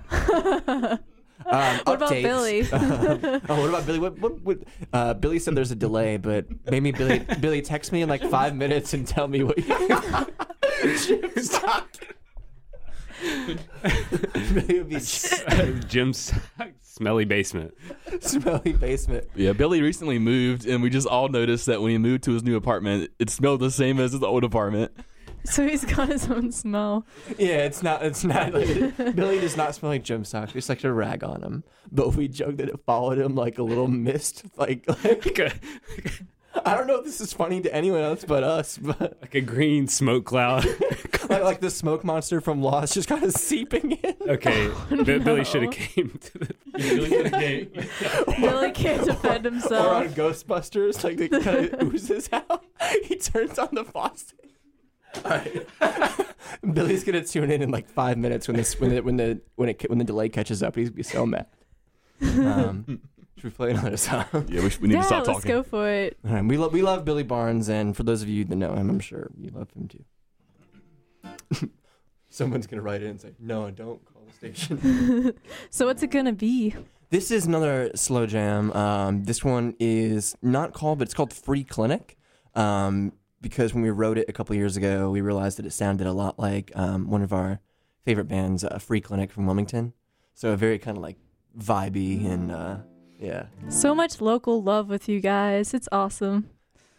[1.46, 2.22] Um, What about updates.
[2.22, 2.68] Billy?
[3.48, 3.98] oh, what about Billy?
[3.98, 4.58] What, what, what,
[4.92, 8.54] uh, Billy said there's a delay, but maybe Billy, Billy, text me in like five
[8.54, 11.36] minutes and tell me what you.
[11.42, 11.88] Stop.
[13.22, 15.00] Billy would be
[15.88, 16.32] Jim's
[16.80, 17.74] smelly basement.
[18.20, 19.28] smelly basement.
[19.34, 22.42] Yeah, Billy recently moved, and we just all noticed that when he moved to his
[22.42, 24.92] new apartment, it smelled the same as his old apartment.
[25.44, 27.06] So he's got his own smell.
[27.38, 28.04] Yeah, it's not.
[28.04, 28.52] It's not.
[28.54, 30.54] Like, Billy does not smell like gym socks.
[30.54, 31.64] We like a rag on him.
[31.90, 34.44] But we joke that it followed him like a little mist.
[34.56, 35.52] Like, like
[36.64, 38.78] I don't know if this is funny to anyone else but us.
[38.78, 40.64] But like a green smoke cloud.
[41.28, 44.14] like, like the smoke monster from Lost just kind of seeping in.
[44.28, 46.54] Okay, oh, Bi- Billy should have came to the.
[46.76, 47.70] Billy could've came.
[48.40, 49.86] Billy can't defend himself.
[49.86, 50.08] Or on.
[50.10, 52.64] Ghostbusters, like it kind of oozes out.
[53.04, 54.51] He turns on the faucet.
[55.24, 55.66] All right.
[56.74, 59.68] Billy's gonna tune in in like five minutes when this when the when the when
[59.68, 60.76] it when the delay catches up.
[60.76, 61.46] He's gonna be so mad.
[62.20, 63.00] Um,
[63.36, 64.24] should we play another song?
[64.48, 65.50] Yeah, we, sh- we need yeah, to stop let's talking.
[65.50, 66.18] go for it.
[66.24, 68.74] All right, we love we love Billy Barnes, and for those of you that know
[68.74, 71.70] him, I'm sure you love him too.
[72.28, 75.34] Someone's gonna write in and say, "No, don't call the station."
[75.70, 76.74] So what's it gonna be?
[77.10, 78.72] This is another slow jam.
[78.72, 82.16] Um, this one is not called, but it's called Free Clinic.
[82.54, 83.12] Um,
[83.42, 86.12] because when we wrote it a couple years ago, we realized that it sounded a
[86.12, 87.60] lot like um, one of our
[88.04, 89.92] favorite bands, uh, Free Clinic from Wilmington.
[90.34, 91.18] So a very kind of like
[91.58, 92.76] vibey and uh,
[93.18, 95.74] yeah, So much local love with you guys.
[95.74, 96.48] It's awesome.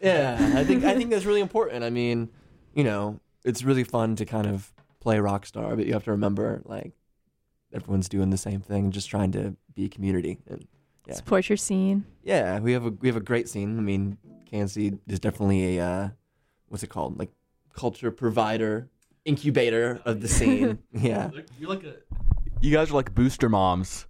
[0.00, 0.52] yeah.
[0.54, 1.82] I think I think that's really important.
[1.84, 2.30] I mean,
[2.74, 6.12] you know, it's really fun to kind of play rock star, but you have to
[6.12, 6.92] remember like
[7.72, 10.38] everyone's doing the same thing, just trying to be a community.
[10.46, 10.66] And
[11.06, 11.14] Yeah.
[11.14, 12.04] Support your scene.
[12.22, 13.78] Yeah, we have a we have a great scene.
[13.78, 14.16] I mean,
[14.50, 16.08] KNC is definitely a uh,
[16.74, 17.16] what's it called?
[17.16, 17.30] Like
[17.72, 18.90] culture provider,
[19.24, 20.80] incubator of the scene.
[20.92, 21.30] yeah.
[21.60, 21.94] You're like a.
[22.60, 24.08] You guys are like booster moms.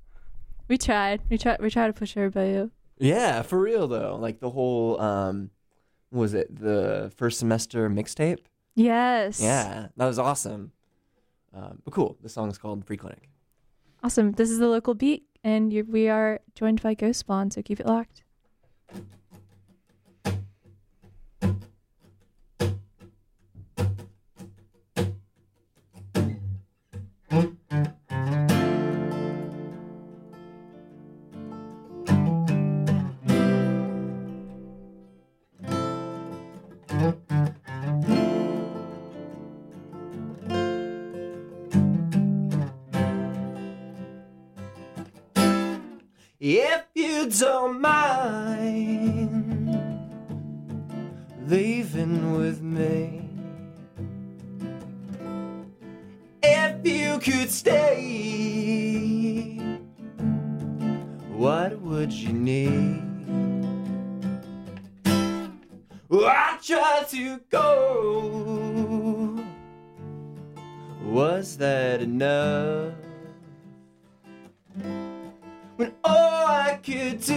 [0.67, 1.21] We tried.
[1.29, 1.61] We tried.
[1.61, 2.71] We tried to push everybody up.
[2.99, 4.17] Yeah, for real though.
[4.19, 5.51] Like the whole um
[6.09, 6.59] what was it?
[6.59, 8.39] The first semester mixtape?
[8.75, 9.43] Yes.
[9.43, 10.73] Yeah, that was awesome.
[11.53, 12.17] Um, but cool.
[12.23, 13.29] The song's called Free Clinic.
[14.03, 14.33] Awesome.
[14.33, 17.51] This is the local beat, and you we are joined by Ghost Spawn.
[17.51, 18.23] So keep it locked.
[46.47, 49.01] If you don't mind
[51.49, 53.31] leaving with me,
[56.43, 58.19] if you could stay,
[61.31, 63.01] what would you need?
[66.13, 69.43] I tried to go.
[71.07, 73.04] Was that enough?
[76.85, 77.35] Could do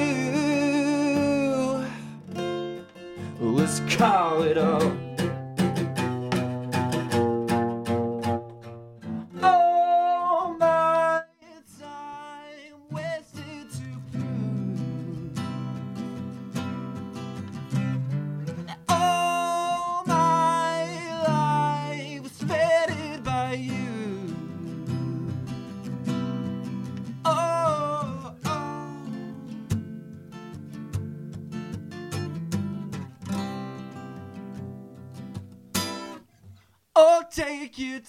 [3.39, 5.06] was call it off.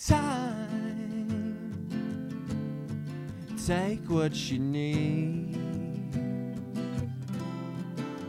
[0.07, 1.89] Time.
[3.67, 5.59] Take what you need.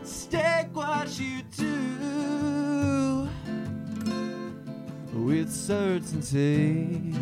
[0.02, 3.28] Stick what you do
[5.14, 7.19] with certainty.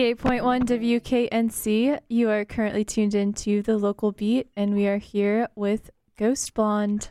[0.00, 2.00] 98.1 WKNC.
[2.08, 7.10] You are currently tuned into the local beat, and we are here with Ghost Blonde.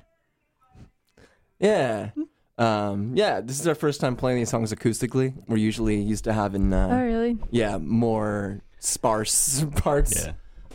[1.60, 2.10] Yeah.
[2.58, 5.36] Um, yeah, this is our first time playing these songs acoustically.
[5.48, 6.74] We're usually used to having.
[6.74, 7.38] Uh, oh, really?
[7.52, 10.32] Yeah, more sparse parts yeah.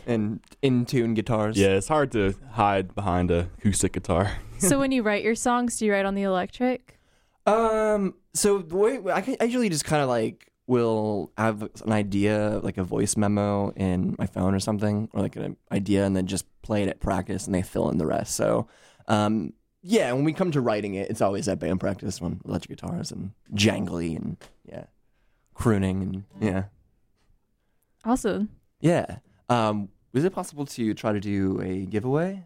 [0.07, 1.57] and in tune guitars.
[1.57, 4.31] Yeah, it's hard to hide behind an acoustic guitar.
[4.57, 6.97] so, when you write your songs, do you write on the electric?
[7.45, 12.59] Um, so the way I, I usually just kind of like will have an idea,
[12.63, 16.25] like a voice memo in my phone or something, or like an idea, and then
[16.27, 18.35] just play it at practice, and they fill in the rest.
[18.35, 18.67] So,
[19.07, 22.79] um, yeah, when we come to writing it, it's always at band practice when electric
[22.79, 24.85] guitars and jangly and yeah,
[25.53, 26.63] crooning and yeah,
[28.03, 28.49] Awesome.
[28.79, 29.17] yeah.
[29.49, 32.43] Um, is it possible to try to do a giveaway,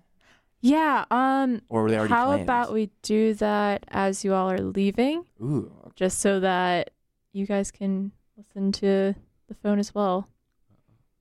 [0.62, 1.05] Yeah.
[1.12, 1.62] Um.
[1.69, 2.41] or were they already How planned?
[2.43, 6.91] about we do that as you all are leaving, Ooh, just so that
[7.33, 9.15] you guys can listen to
[9.47, 10.27] the phone as well,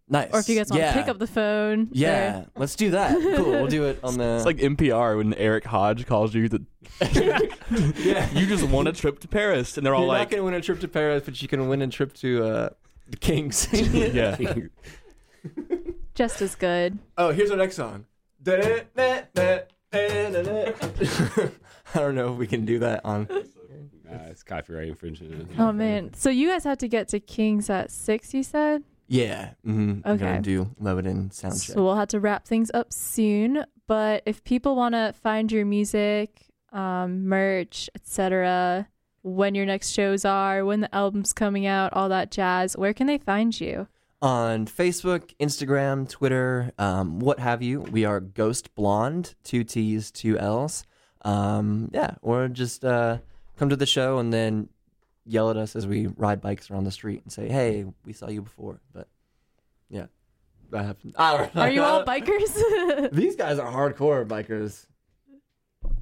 [0.09, 0.31] nice.
[0.33, 0.93] or if you guys want yeah.
[0.93, 1.89] to pick up the phone.
[1.93, 2.47] Yeah, there.
[2.57, 3.19] let's do that.
[3.39, 3.51] Cool.
[3.51, 4.37] We'll do it on the.
[4.37, 6.63] It's like NPR when Eric Hodge calls you that
[7.97, 8.29] yeah.
[8.33, 10.55] you just won a trip to Paris, and they're all You're like, not gonna win
[10.55, 12.69] a trip to Paris, but you can win a trip to uh,
[13.09, 13.69] the Kings.
[13.73, 14.37] yeah.
[16.15, 16.99] Just as good.
[17.17, 18.07] oh, here's our next song.
[18.47, 19.63] I
[21.95, 23.29] don't know if we can do that on.
[24.11, 25.51] Uh, it's copyright infringement.
[25.59, 26.15] Oh man.
[26.15, 28.33] So you guys have to get to Kings at six.
[28.35, 28.83] You said.
[29.07, 29.51] Yeah.
[29.67, 30.09] Mm-hmm.
[30.09, 30.25] Okay.
[30.25, 31.75] gonna do Lebanon sound check.
[31.75, 33.65] So we'll have to wrap things up soon.
[33.87, 38.89] But if people want to find your music, um, merch, etc.,
[39.23, 43.07] when your next shows are, when the album's coming out, all that jazz, where can
[43.07, 43.89] they find you?
[44.21, 47.81] on Facebook, Instagram, Twitter, um, what have you.
[47.83, 50.85] We are Ghost Blonde, two T's, two L's.
[51.23, 53.19] Um, yeah, or just uh,
[53.59, 54.69] come to the show and then
[55.27, 58.29] yell at us as we ride bikes around the street and say, "Hey, we saw
[58.29, 59.09] you before." But
[59.91, 60.07] yeah,
[60.73, 60.97] I have.
[61.17, 61.63] I don't know.
[61.63, 63.11] Are you all bikers?
[63.13, 64.87] These guys are hardcore bikers.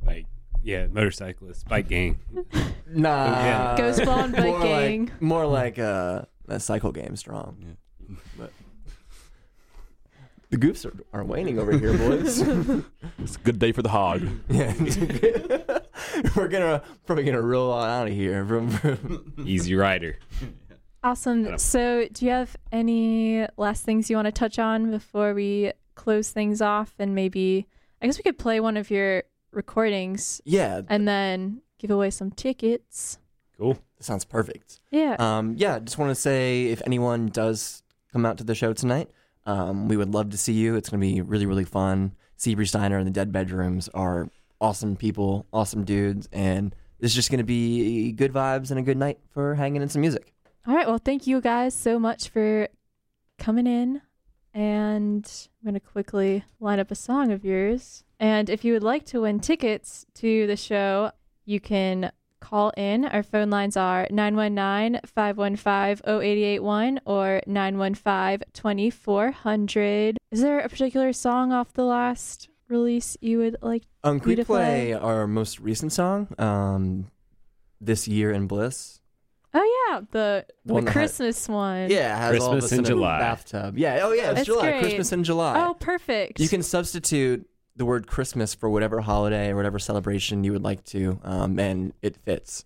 [0.05, 0.27] Like,
[0.63, 2.19] yeah, motorcyclists, bike gang.
[2.89, 3.75] Nah, yeah.
[3.77, 5.07] Ghost Blonde Bike more Gang.
[5.07, 7.77] Like, more like uh, a cycle game strong.
[8.39, 8.53] But
[10.51, 12.41] the goofs are, are waning over here, boys.
[13.19, 14.23] It's a good day for the hog.
[14.49, 14.73] Yeah,
[16.37, 18.45] we're gonna probably gonna roll on out of here.
[18.45, 19.33] Vroom, vroom.
[19.45, 20.19] Easy Rider.
[21.03, 21.59] awesome.
[21.59, 26.31] So, do you have any last things you want to touch on before we close
[26.31, 26.95] things off?
[26.99, 27.67] And maybe,
[28.03, 32.31] I guess we could play one of your recordings yeah, and then give away some
[32.31, 33.19] tickets.
[33.59, 33.79] Cool.
[34.01, 34.81] sounds perfect.
[34.91, 35.17] Yeah.
[35.19, 37.83] Um, yeah, just want to say if anyone does
[38.13, 39.11] come out to the show tonight,
[39.47, 40.75] um, we would love to see you.
[40.77, 42.13] It's gonna be really really fun.
[42.39, 44.29] Seabreeze Diner and the Dead Bedrooms are
[44.67, 49.19] awesome people, awesome dudes, and it's just gonna be good vibes and a good night
[49.31, 50.33] for hanging in some music.
[50.67, 50.87] All right.
[50.87, 52.69] Well, thank you guys so much for
[53.39, 54.03] coming in.
[54.53, 58.03] And I'm going to quickly line up a song of yours.
[58.19, 61.13] And if you would like to win tickets to the show,
[61.45, 63.05] you can call in.
[63.05, 70.17] Our phone lines are 919 515 0881 or 915 2400.
[70.31, 73.83] Is there a particular song off the last release you would like?
[74.05, 74.93] Um, can to play play?
[74.95, 76.29] our most recent song?
[76.39, 77.11] Um,
[77.81, 79.01] this year in bliss.
[79.55, 80.01] Oh, yeah.
[80.11, 81.91] The, The one the that had- Christmas one.
[81.91, 83.19] Yeah, it has all of Christmas us in in July.
[83.21, 83.79] bathtub.
[83.79, 84.01] Yeah.
[84.03, 84.71] Oh yeah, it's That's July.
[84.71, 84.81] great.
[84.81, 85.65] Christmas in July.
[85.67, 86.41] Oh, perfect.
[86.41, 90.83] You can substitute the word Christmas for whatever holiday or whatever celebration you would like
[90.85, 92.65] to, um, and it fits.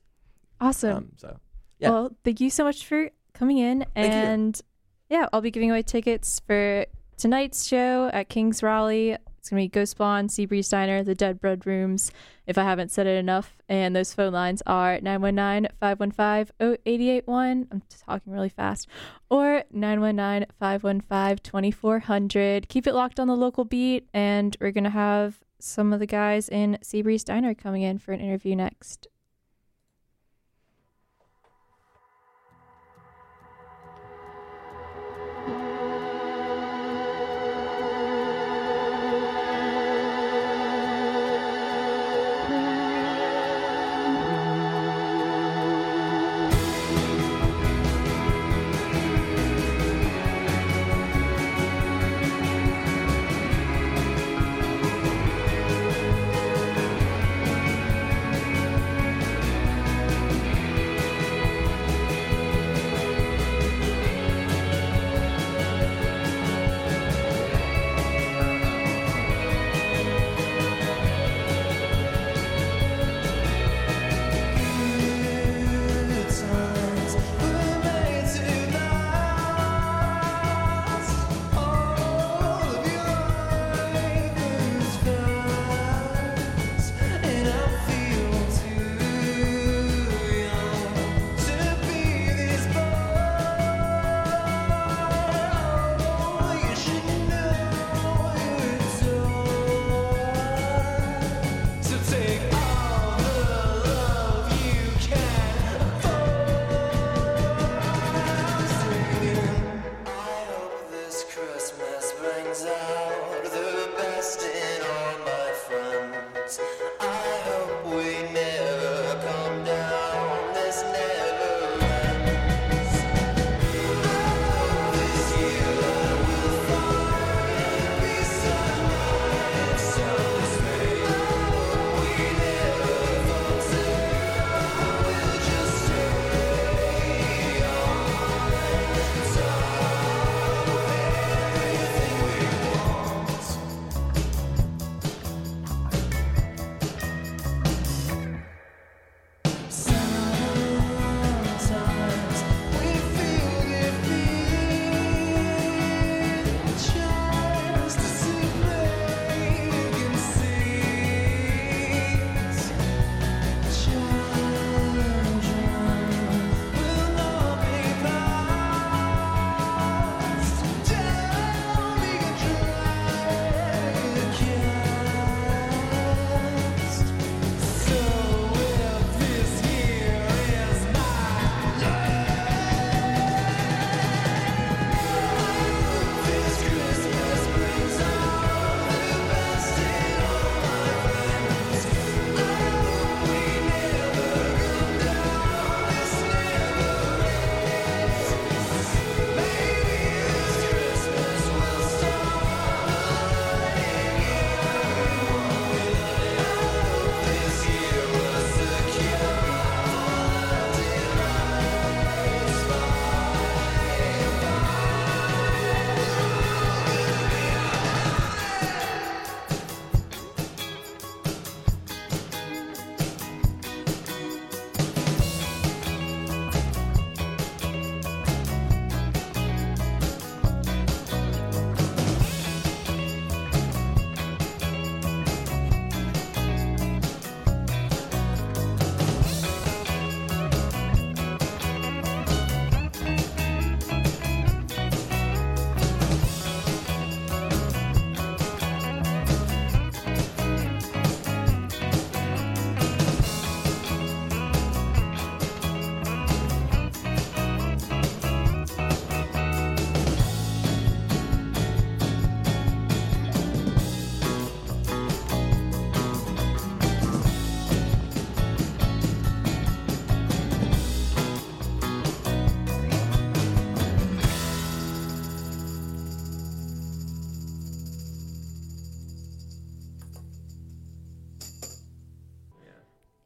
[0.61, 0.97] Awesome.
[0.97, 1.39] Um, so
[1.79, 1.91] yeah.
[1.91, 3.85] Well, thank you so much for coming in.
[3.95, 4.19] Thank you.
[4.19, 4.61] and
[5.09, 6.87] yeah, I'll be giving away tickets for
[7.17, 9.17] tonight's show at King's Raleigh.
[9.41, 12.13] It's going to be Ghost Blonde, Seabreeze Diner, The Dead Bedrooms,
[12.47, 13.57] if I haven't said it enough.
[13.71, 17.69] And those phone lines are 919 515 0881.
[17.73, 18.87] I'm talking really fast.
[19.31, 22.69] Or 919 515 2400.
[22.69, 24.07] Keep it locked on the local beat.
[24.13, 28.13] And we're going to have some of the guys in Seabreeze Diner coming in for
[28.13, 29.09] an interview next.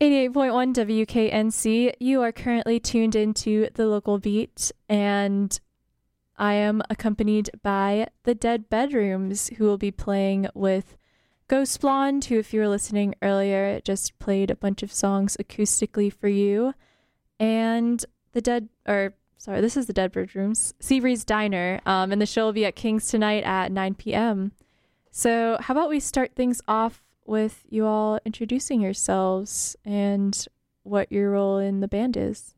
[0.05, 1.95] 88.1 WKNC.
[1.99, 5.59] You are currently tuned into the local beat, and
[6.37, 10.99] I am accompanied by the Dead Bedrooms, who will be playing with
[11.49, 16.13] Ghost Blonde, who, if you were listening earlier, just played a bunch of songs acoustically
[16.13, 16.75] for you,
[17.41, 22.27] and the Dead, or sorry, this is the Dead Bedrooms, Seabreeze Diner, um, and the
[22.27, 24.53] show will be at King's tonight at 9 p.m.
[25.11, 30.47] So, how about we start things off with you all introducing yourselves and
[30.83, 32.55] what your role in the band is?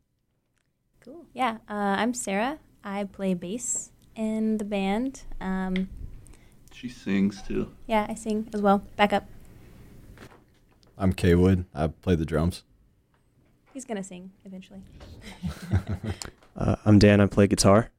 [0.99, 1.25] Cool.
[1.33, 2.59] Yeah, uh, I'm Sarah.
[2.83, 5.23] I play bass in the band.
[5.39, 5.89] Um,
[6.73, 7.71] She sings too.
[7.87, 8.83] yeah, I sing as well.
[8.95, 9.25] Back up.
[10.97, 11.65] I'm Kay Wood.
[11.73, 12.63] I play the drums.
[13.73, 14.81] He's gonna sing eventually.
[16.57, 17.21] Uh, I'm Dan.
[17.21, 17.91] I play guitar.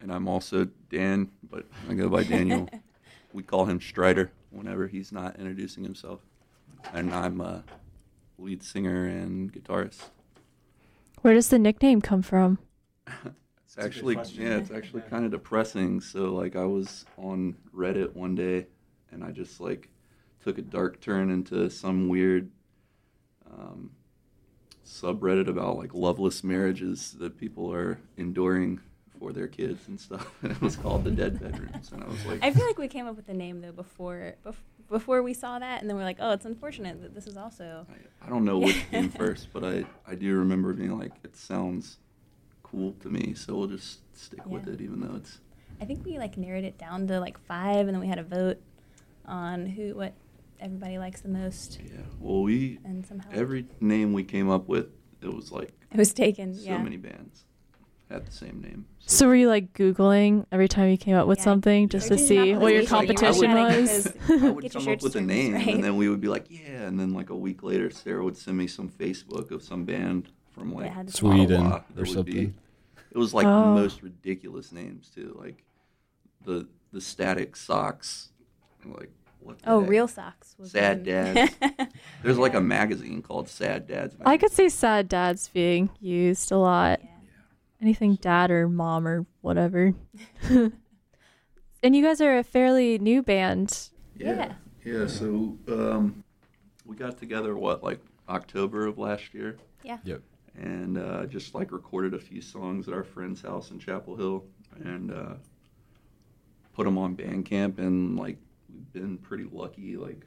[0.00, 2.66] And I'm also Dan, but I go by Daniel.
[3.34, 6.20] we call him Strider whenever he's not introducing himself.
[6.92, 7.64] And I'm a
[8.38, 10.08] lead singer and guitarist.
[11.22, 12.58] Where does the nickname come from?
[13.72, 16.00] It's actually yeah, it's actually kind of depressing.
[16.00, 18.66] So like I was on Reddit one day
[19.12, 19.88] and I just like
[20.42, 22.50] took a dark turn into some weird
[23.48, 23.92] um,
[24.84, 28.80] subreddit about like loveless marriages that people are enduring
[29.20, 30.32] for their kids and stuff.
[30.42, 32.88] And it was called the Dead Bedrooms, and I was like, I feel like we
[32.88, 34.54] came up with the name though before bef-
[34.88, 37.86] before we saw that, and then we're like, oh, it's unfortunate that this is also.
[38.20, 41.98] I don't know which came first, but I I do remember being like, it sounds
[42.62, 45.38] cool to me, so we'll just stick with it, even though it's
[45.80, 48.24] I think we like narrowed it down to like five, and then we had a
[48.24, 48.58] vote
[49.26, 50.14] on who what
[50.58, 52.00] everybody likes the most, yeah.
[52.18, 54.86] Well, we and somehow every name we came up with,
[55.20, 56.54] it was like it was taken.
[56.54, 56.78] so yeah.
[56.78, 57.44] many bands
[58.10, 58.86] had the same name.
[59.06, 61.44] So were you like Googling every time you came up with Yeah.
[61.44, 64.06] something just to see what your the station, competition you was?
[64.28, 65.68] I would come up shirts with a name, right?
[65.68, 68.36] and then we would be like, yeah, and then like a week later, Sarah would
[68.36, 72.34] send me some Facebook of some band from like had Sweden Ottawa or would something.
[72.34, 72.54] be-
[73.12, 73.74] It was like Oh.
[73.74, 75.64] the most ridiculous names too, like
[76.44, 78.30] the the Static Socks,
[78.84, 79.56] like what?
[79.66, 79.88] Oh, heck?
[79.88, 80.54] real socks.
[80.58, 81.04] Was Sad one.
[81.06, 81.54] Dads.
[82.22, 84.14] There's like a magazine called Sad Dads.
[84.24, 87.00] I could see sad dads being used a lot.
[87.02, 87.08] Yeah.
[87.80, 89.94] Anything dad or mom or whatever.
[90.50, 93.88] and you guys are a fairly new band.
[94.16, 94.54] Yeah.
[94.84, 95.06] Yeah.
[95.06, 96.22] So um,
[96.84, 99.56] we got together what like October of last year.
[99.82, 99.98] Yeah.
[100.04, 100.20] Yep.
[100.56, 104.44] and uh, just like recorded a few songs at our friend's house in Chapel Hill
[104.84, 105.34] and uh,
[106.74, 108.36] put them on Bandcamp and like
[108.68, 110.26] we've been pretty lucky like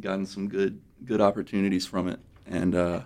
[0.00, 3.00] gotten some good good opportunities from it and uh,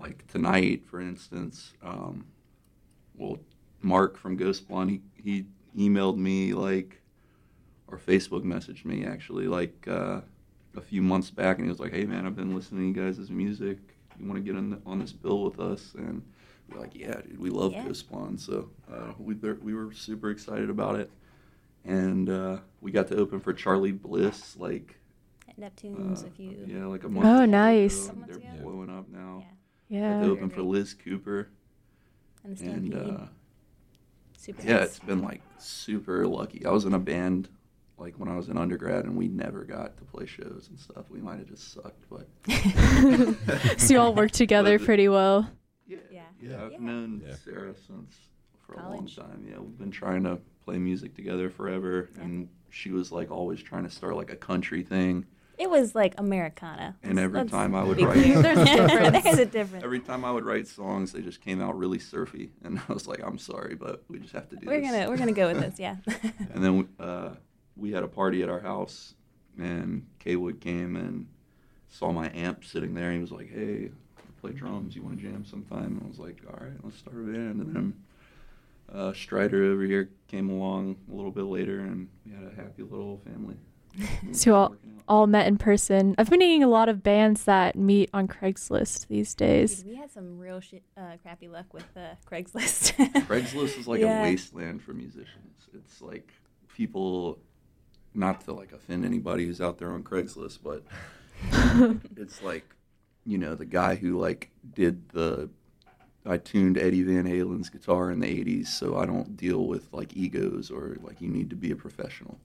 [0.00, 2.26] like tonight for instance um,
[3.16, 3.38] well
[3.80, 5.02] Mark from Ghost Blonde he,
[5.74, 7.00] he emailed me like
[7.86, 10.20] or Facebook messaged me actually like uh,
[10.76, 13.06] a few months back and he was like hey man I've been listening to you
[13.06, 13.78] guys' music
[14.20, 15.94] you want to get on, on this bill with us?
[15.96, 16.22] And
[16.68, 17.84] we're like, yeah, dude, we love Yeah.
[17.84, 18.40] Ghost Blonde.
[18.40, 21.10] So uh, we we were super excited about it,
[21.84, 24.96] and uh, we got to open for Charly Bliss like
[25.48, 26.64] At Neptune's, uh, if you.
[26.66, 27.26] yeah like a month.
[27.26, 28.08] Oh, nice.
[28.08, 29.38] ago, They're blowing up now.
[29.40, 29.46] Yeah.
[29.88, 30.20] Yeah.
[30.20, 30.62] They're open for.
[30.62, 31.48] Liz Cooper,
[32.44, 33.20] And the and uh,
[34.36, 34.86] Super yeah, nice.
[34.88, 36.64] it's been like super lucky.
[36.66, 37.48] I was in a band
[37.96, 41.06] like when I was in undergrad, and we never got to play shows and stuff.
[41.10, 42.28] We might have just sucked, but
[43.80, 45.50] so you all work together But- pretty well.
[45.86, 46.22] Yeah, Yeah.
[46.40, 46.64] yeah.
[46.64, 46.78] I've Yeah.
[46.78, 47.34] known Yeah.
[47.34, 48.16] Sarah since
[48.66, 49.16] for College.
[49.16, 49.46] a long time.
[49.48, 52.22] Yeah, we've been trying to play music together forever, Yeah.
[52.24, 55.24] and she was like always trying to start like a country thing.
[55.58, 56.96] It was like Americana.
[57.02, 59.22] And every time I would write- There's a difference.
[59.24, 59.84] There's a difference.
[59.84, 63.06] Every time I would write songs, they just came out really surfy, and I was
[63.08, 65.48] like, "I'm sorry, but we just have to do We're this." gonna we're gonna go
[65.52, 65.74] with this.
[65.78, 65.96] Yeah.
[66.54, 67.30] And then uh,
[67.76, 69.14] we had a party at our house,
[69.58, 71.26] and Kaywood came and
[71.88, 73.06] saw my amp sitting there.
[73.10, 74.94] And he was like, "Hey, I play drums.
[74.94, 77.60] You want to jam sometime?" And I was like, "All right, let's start a band."
[77.62, 77.94] And then
[78.92, 82.82] uh, Strider over here came along a little bit later, and we had a happy
[82.82, 83.56] little family.
[84.32, 84.76] So all,
[85.08, 86.14] all met in person.
[86.18, 89.78] I've been meeting a lot of bands that meet on Craigslist these days.
[89.82, 92.92] Dude, we had some real shit, uh, crappy luck with uh, Craigslist.
[93.26, 94.20] Craigslist is like Yeah.
[94.20, 95.68] a wasteland for musicians.
[95.74, 96.32] It's like
[96.74, 97.38] people,
[98.14, 100.82] not to like offend anybody who's out there on Craigslist, but
[102.16, 102.64] it's like,
[103.24, 105.48] you know, the guy who like did the.
[106.26, 110.14] I tuned Eddie Van Halen's guitar in the '80s, so I don't deal with like
[110.16, 112.38] egos or like you need to be a professional.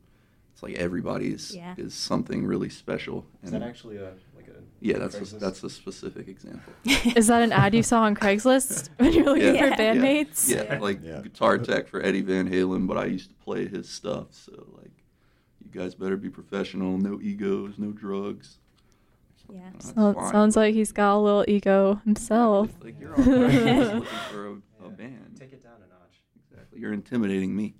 [0.64, 1.76] It's like everybody's Yeah.
[1.78, 3.26] is something really special.
[3.44, 6.74] Is and that actually a like a yeah, that's a, that's a specific example.
[7.16, 9.70] Is that an ad you saw on Craigslist when you're looking Yeah.
[9.76, 10.50] for bandmates?
[10.50, 10.80] Yeah, Yeah.
[10.80, 11.22] like Yeah.
[11.22, 14.92] guitar tech for Eddie Van Halen, but I used to play his stuff, so like,
[15.64, 18.60] you guys better be professional, no egos, no drugs.
[19.52, 19.60] Yeah.
[19.74, 20.32] That's So, fine.
[20.32, 22.70] sounds like he's got a little ego himself.
[22.76, 23.94] It's like you're all right.
[23.96, 25.36] looking for a, a band.
[25.38, 26.22] Take it down a notch.
[26.50, 26.80] Exactly.
[26.80, 27.76] You're intimidating me.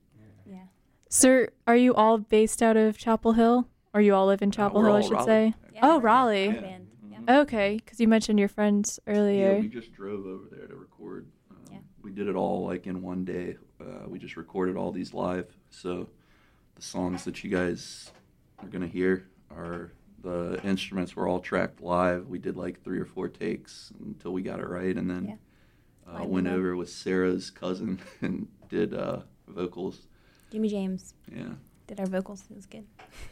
[1.14, 1.20] Yeah.
[1.20, 3.68] Sir, are you all based out of Chapel Hill?
[3.94, 5.54] Or you all live in Chapel we're Hill, I should Raleigh, say?
[5.66, 5.80] actually.
[5.84, 6.46] Oh, Raleigh.
[6.48, 6.62] Yeah.
[6.62, 6.88] band.
[7.12, 7.18] Yeah.
[7.20, 7.42] Mhm.
[7.44, 9.54] Okay, because you mentioned your friends earlier.
[9.54, 11.28] Yeah, we just drove over there to record.
[11.52, 11.78] Um, Yeah.
[12.02, 13.58] We did it all like in one day.
[13.80, 15.56] Uh, we just recorded all these live.
[15.70, 16.10] So
[16.76, 18.12] the songs that you guys
[18.60, 19.92] are gonna hear are
[20.24, 22.28] the instruments were all tracked live.
[22.30, 25.38] We did like three or four takes until we got it right, and then
[26.08, 26.20] Yeah.
[26.22, 30.08] uh, went over with Sarah's cousin and did uh, vocals.
[30.54, 31.56] Jimmy James Yeah,
[31.88, 32.44] did our vocals.
[32.50, 32.86] It was good.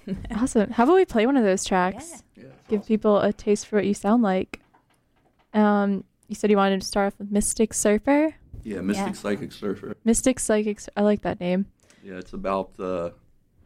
[0.36, 0.72] awesome.
[0.72, 2.24] How about we play one of those tracks?
[2.36, 2.46] Yeah.
[2.46, 2.50] yeah.
[2.68, 2.88] Give awesome.
[2.88, 4.60] people a taste for what you sound like.
[5.54, 8.34] Um, you said you wanted to start off with Mystic Surfer.
[8.64, 9.12] Yeah, Mystic Yeah.
[9.14, 9.96] Psychic Surfer.
[10.04, 10.80] Mystic Psychic.
[10.80, 11.68] Sur- I like that name.
[12.04, 12.72] Yeah, it's about.
[12.80, 13.12] Uh,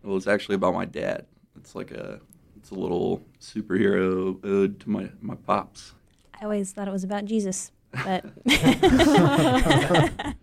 [0.03, 1.25] well, it's actually about my dad.
[1.55, 2.19] It's like a.
[2.57, 5.93] It's a little superhero ode to my my pops.
[6.39, 7.71] I always thought it was about Jesus,
[8.03, 8.25] but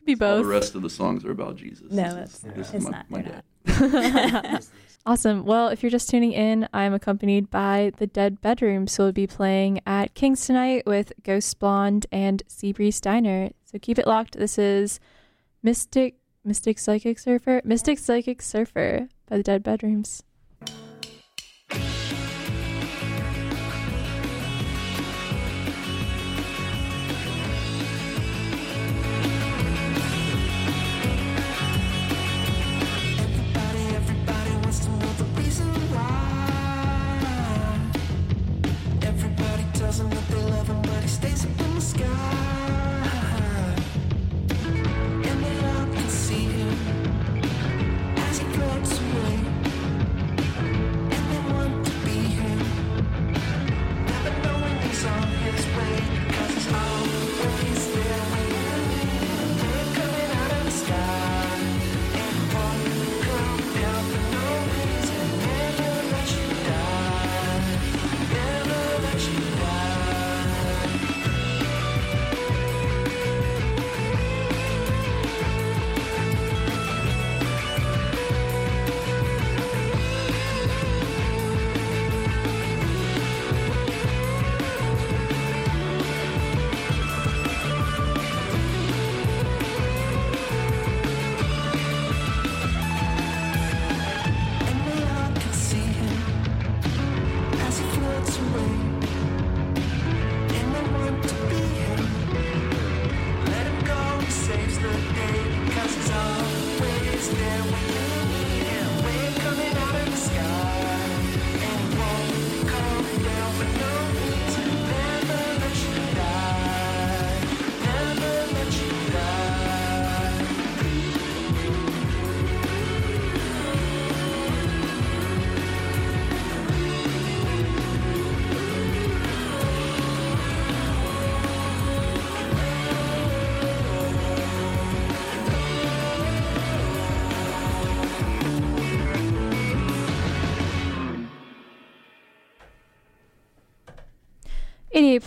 [0.00, 0.42] Could be All both.
[0.46, 1.90] the rest of the songs are about Jesus.
[1.92, 3.10] No, This is- it's- this is it's my, not.
[3.10, 3.42] my They're
[3.92, 4.66] dad.
[5.06, 5.46] Awesome.
[5.46, 9.26] Well, if you're just tuning in, I'm accompanied by the Dead Bedrooms, who will be
[9.26, 13.48] playing at King's tonight with Ghost Blonde and Seabreeze Diner.
[13.64, 14.36] So keep it locked.
[14.38, 15.00] This is
[15.62, 20.22] Mystic Mystic Psychic Surfer, Mystic Psychic Surfer by the Dead Bedrooms.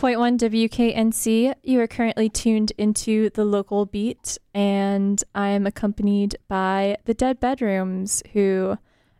[0.04, 1.54] 100.1 WKNC.
[1.62, 8.22] You are currently tuned into the local beat, and I'm accompanied by the Dead Bedrooms,
[8.34, 8.76] who,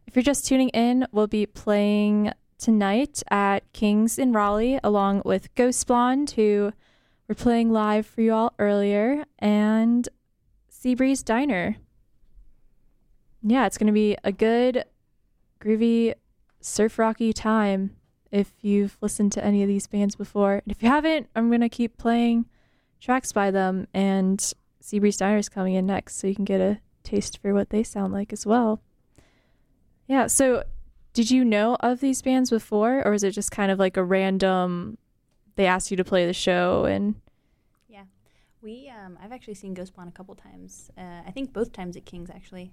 [0.07, 5.55] if you're just tuning in, will be playing tonight at Kings in Raleigh, along with
[5.55, 6.75] Ghost Blonde, who
[7.29, 10.07] were playing live for you all earlier, and
[10.71, 11.77] Seabreeze Diner.
[13.43, 14.85] Yeah, it's going to be a good,
[15.63, 16.13] groovy,
[16.61, 17.97] surf rocky time
[18.35, 20.55] if you've listened to any of these bands before.
[20.55, 22.47] And if you haven't, I'm going to keep playing
[23.01, 23.87] tracks by them.
[23.95, 24.41] And
[24.83, 27.85] Seabreeze Diner is coming in next, so you can get a taste for what they
[27.85, 28.83] sound like as well.
[30.09, 30.65] Yeah, so
[31.13, 34.03] did you know of these bands before, or is it just kind of like a
[34.03, 34.99] random,
[35.55, 37.15] they asked you to play the show and.
[37.89, 38.03] Yeah,
[38.61, 38.91] we.
[38.91, 40.91] Um, I've actually seen Ghost Blonde a couple times.
[40.99, 42.73] Uh, I think both times at King's actually.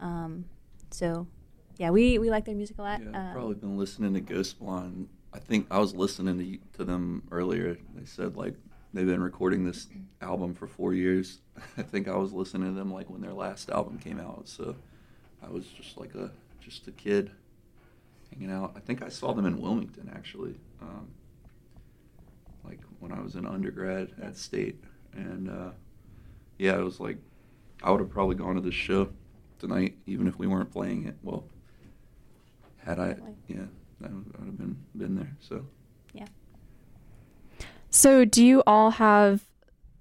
[0.00, 0.46] Um,
[0.90, 1.28] so,
[1.76, 3.00] yeah, we we like their music a lot.
[3.00, 5.08] Yeah, I've Um, probably been listening to Ghost Blonde.
[5.32, 7.76] I think I was listening to to them earlier.
[7.94, 8.54] They said like
[8.92, 9.88] they've been recording this
[10.20, 11.40] album for four years.
[11.78, 14.48] I think I was listening to them like when their last album came out.
[14.48, 14.76] So
[15.42, 17.30] I was just like a just a kid
[18.32, 18.72] hanging out.
[18.76, 21.08] I think I saw them in Wilmington actually, um,
[22.64, 24.82] like when I was in undergrad at State.
[25.14, 25.70] And uh,
[26.58, 27.18] yeah, it was like
[27.82, 29.10] I would have probably gone to this show
[29.58, 31.16] tonight even if we weren't playing it.
[31.22, 31.44] Well,
[32.90, 33.16] had I,
[33.48, 33.56] yeah,
[34.00, 35.36] that would, that would have been been there.
[35.40, 35.64] So
[36.12, 36.26] yeah.
[37.90, 39.42] So, do you all have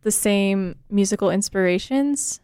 [0.01, 2.39] the same musical inspirations?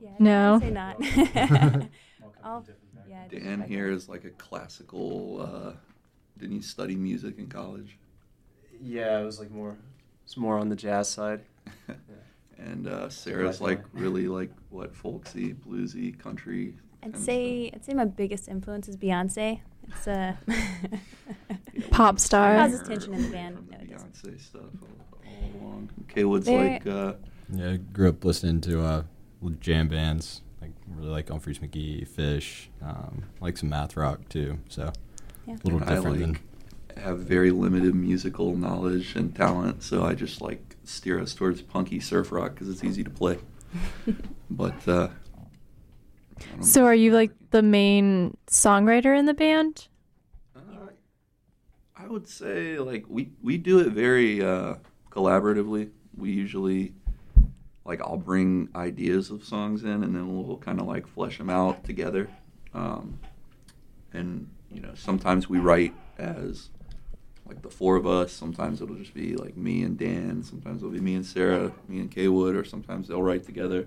[0.00, 0.60] Definitely Yeah, No.
[0.60, 1.88] Say not.
[2.44, 2.66] I'll-
[3.08, 5.40] yeah, Dan here is like a classical.
[5.42, 5.72] Uh,
[6.38, 7.98] didn't you study music in college?
[8.80, 9.76] Yeah, it was like more,
[10.24, 11.40] it's more on the jazz side.
[12.58, 16.74] And uh, Sarah's like really like what folksy, bluesy, country.
[17.02, 19.60] I'd kind of say I'd say my biggest influence is Beyonce.
[19.88, 20.38] It's a
[21.90, 22.56] Pop star.
[22.56, 23.56] Causes tension in the band.
[23.56, 24.12] From No, the it doesn't.
[24.14, 24.88] Beyonce stuff all,
[25.26, 25.90] all along.
[26.08, 27.14] K Wood's Very- like uh,
[27.52, 29.02] Yeah, I grew up listening to uh,
[29.60, 30.42] jam bands.
[30.60, 34.58] Like really like Umphrey's McGee, Phish, um, like some math rock too.
[34.68, 34.92] So
[35.46, 35.54] Yeah.
[35.54, 40.14] a little I different than like have very limited musical knowledge and talent, so I
[40.14, 43.38] just like steer us towards punky surf rock because it's easy to play.
[44.50, 45.12] but uh, I don't
[46.60, 49.88] So, are you like the main songwriter in the band?
[50.56, 50.88] Uh,
[51.96, 54.74] I would say like we we do it very uh,
[55.10, 55.90] collaboratively.
[56.16, 56.94] We usually
[57.84, 61.50] like I'll bring ideas of songs in, and then we'll kind of like flesh them
[61.50, 62.28] out together.
[62.74, 63.18] Um,
[64.12, 66.70] and you know, sometimes we write as
[67.46, 68.32] like the four of us.
[68.32, 70.42] Sometimes it'll just be like me and Dan.
[70.42, 73.86] Sometimes it'll be me and Sarah, me and Kay Wood, or sometimes they'll write together.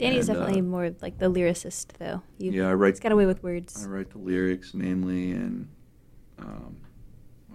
[0.00, 2.22] Danny's And, uh, definitely more like the lyricist, though.
[2.38, 3.84] You, Yeah, I write- He's got away with words.
[3.84, 5.68] I write the lyrics mainly, and
[6.38, 6.76] um,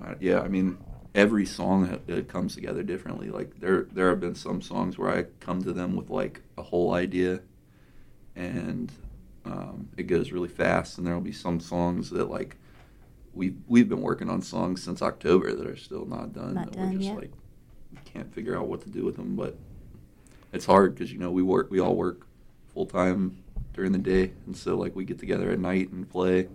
[0.02, 0.78] I, yeah, I mean
[1.16, 3.30] every song it, comes together differently.
[3.30, 6.62] Like there, there have been some songs where I come to them with like a
[6.62, 7.42] whole idea,
[8.36, 8.92] and
[9.46, 10.98] um, it goes really fast.
[10.98, 12.58] And there will be some songs that like
[13.34, 16.54] we we've been working on songs since October that are still not done.
[16.54, 17.16] Not that done, we're just yeah.
[17.16, 17.32] like
[18.06, 19.58] can't figure out what to do with them, but
[20.54, 22.28] it's hard because you know we work, we all work
[22.76, 23.38] full time
[23.74, 26.48] during the day, and so like we get together at night and play.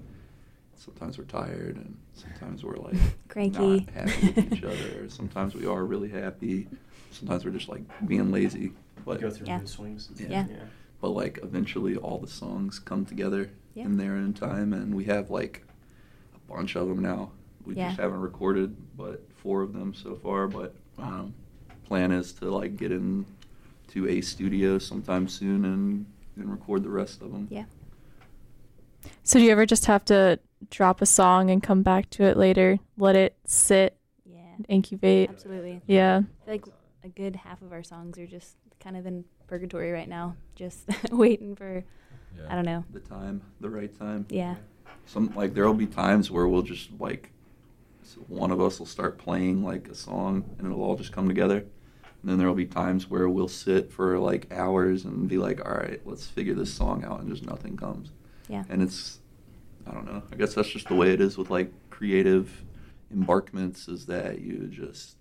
[0.77, 2.95] Sometimes we're tired, and sometimes we're like
[3.29, 3.81] Cranky.
[3.81, 5.09] not happy with each other.
[5.11, 6.69] Sometimes we are really happy.
[7.11, 8.73] Sometimes we're just like being lazy.
[9.05, 9.59] But Go through Yeah.
[9.59, 10.09] mood swings.
[10.11, 10.47] and Yeah.
[10.49, 10.57] Yeah.
[11.01, 13.85] but like eventually all the songs come together Yeah.
[13.87, 15.65] in their own time, and we have like
[16.35, 17.33] a bunch of them now.
[17.67, 17.89] We Yeah.
[17.89, 20.49] just haven't recorded, but four of them so far.
[20.49, 21.35] But um,
[21.87, 23.27] plan is to like get in
[23.91, 27.49] to a studio sometime soon and and record the rest of them.
[27.51, 27.65] Yeah.
[29.23, 30.39] So, do you ever just have to
[30.71, 32.79] drop a song and come back to it later?
[32.97, 34.41] Let it sit, Yeah.
[34.69, 35.31] incubate?
[35.31, 35.81] Absolutely.
[35.87, 36.19] Yeah.
[36.19, 36.65] I feel like
[37.05, 40.85] a good half of our songs are just kind of in purgatory right now, just
[41.11, 41.85] waiting for
[42.49, 42.85] I don't know.
[42.93, 44.25] The time, the right time.
[44.31, 44.55] Yeah.
[45.07, 47.33] Some like there'll be times where we'll just like
[48.29, 51.65] one of us will start playing like a song and it'll all just come together.
[52.23, 55.73] And then there'll be times where we'll sit for like hours and be like, all
[55.75, 58.11] right, let's figure this song out, and just nothing comes.
[58.49, 58.65] Yeah.
[58.69, 59.21] And it's,
[59.87, 60.23] I don't know.
[60.33, 62.65] I guess that's just the way it is with like creative
[63.11, 63.89] embarkments.
[63.89, 65.17] Is that you just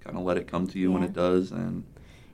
[0.00, 1.84] kind of let it come to you when it does, and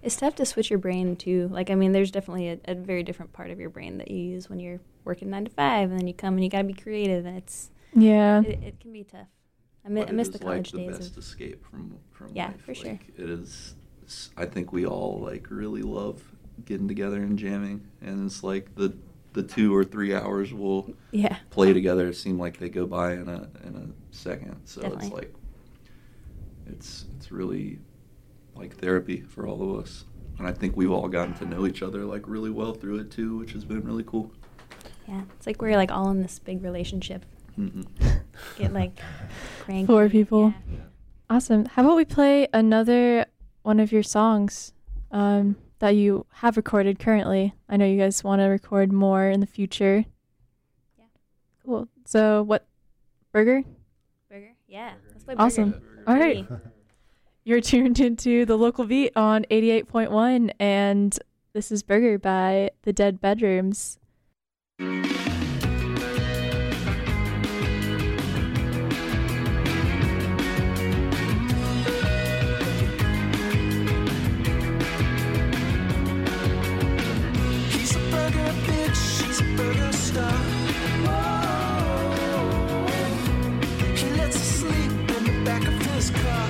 [0.02, 1.48] It's tough to switch your brain too.
[1.52, 4.16] Like, I mean, there's definitely a, a very different part of your brain that you
[4.18, 6.64] use when you're working nine to five, and then you come and you got to
[6.64, 8.40] be creative, and it's Yeah.
[8.40, 9.28] it, it can be tough.
[9.84, 10.98] I, mi- but I it miss is, the like college the days.
[10.98, 12.60] best Of, escape from from Yeah, life.
[12.64, 12.98] for sure.
[13.18, 13.74] It is.
[14.10, 16.20] It's- I think we all like really love
[16.64, 18.94] getting together and jamming, and it's like the
[19.32, 21.36] the two or three hours we'll Yeah.
[21.50, 24.56] play together seem like they go by in a in a second.
[24.64, 25.32] So it's like
[26.66, 27.78] it's it's really
[28.56, 30.04] like therapy for all of us,
[30.38, 33.10] and I think we've all gotten to know each other like really well through it
[33.12, 34.32] too, which has been really cool.
[35.06, 37.24] yeah, it's like we're like all in this big relationship.
[37.58, 37.86] Mhm.
[38.58, 38.98] Get like
[39.60, 39.86] cranky.
[39.86, 40.54] Four people.
[40.70, 40.78] Yeah.
[41.28, 41.64] Awesome.
[41.66, 43.26] How about we play another
[43.62, 44.72] one of your songs
[45.10, 47.54] um, that you have recorded currently?
[47.68, 50.04] I know you guys want to record more in the future.
[50.98, 51.04] Yeah.
[51.64, 51.88] Cool.
[52.04, 52.66] So, what?
[53.32, 53.62] Burger?
[54.28, 54.54] Burger.
[54.66, 54.92] Yeah.
[55.12, 55.70] Let's play Awesome.
[55.70, 56.04] Burger.
[56.06, 56.46] All right.
[57.44, 61.18] You're tuned into the local beat on 88.1, and
[61.52, 63.98] this is Burger by The Dead Bedrooms.
[85.44, 86.49] Back of his car.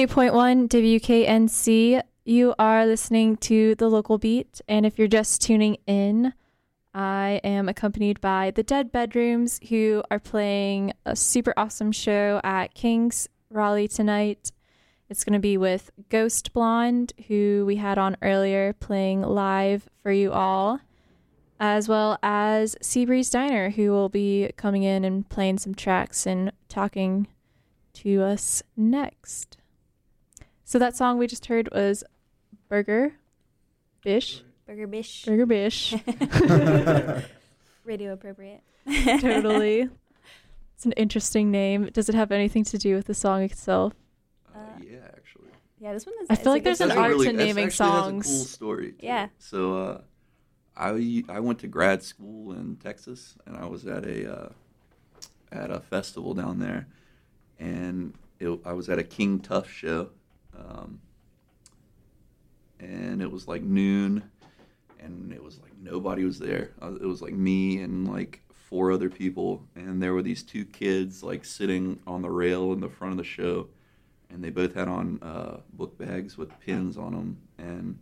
[0.00, 2.02] 88.1 WKNC.
[2.24, 6.32] You are listening to the local beat, and if you're just tuning in,
[6.94, 12.72] I am accompanied by the Dead Bedrooms, who are playing a super awesome show at
[12.72, 14.52] King's Raleigh tonight.
[15.10, 20.12] It's going to be with Ghost Blonde, who we had on earlier, playing live for
[20.12, 20.80] you all,
[21.58, 26.52] as well as Seabreeze Diner, who will be coming in and playing some tracks and
[26.70, 27.26] talking
[27.92, 29.58] to us next.
[30.70, 32.04] So that song we just heard was
[32.68, 33.14] Burger
[34.04, 34.44] Bish.
[34.68, 35.24] Burger Bish.
[35.24, 35.94] Burger Bish.
[37.84, 38.62] Radio appropriate.
[39.20, 39.88] totally.
[40.76, 41.90] It's an interesting name.
[41.92, 43.92] Does it have anything to do with the song itself?
[44.54, 45.50] Uh, yeah, actually.
[45.78, 46.28] Yeah, this one is.
[46.30, 47.18] I feel like it's there's an art song.
[47.18, 48.26] to That's naming actually has a songs.
[48.28, 48.92] cool story.
[48.92, 48.98] too.
[49.00, 49.28] Yeah.
[49.38, 50.00] So uh,
[50.74, 54.48] I I went to grad school in Texas, and I was at a uh,
[55.52, 56.86] at a festival down there,
[57.58, 60.08] and it, I was at a King Tuff show,
[60.58, 61.00] um,
[62.78, 64.22] and it was like noon,
[64.98, 66.70] and it was like nobody was there.
[66.80, 70.64] Uh, It was like me and like four other people, and there were these two
[70.64, 73.68] kids like sitting on the rail in the front of the show,
[74.30, 77.98] and they both had on uh, book bags with pins on them, and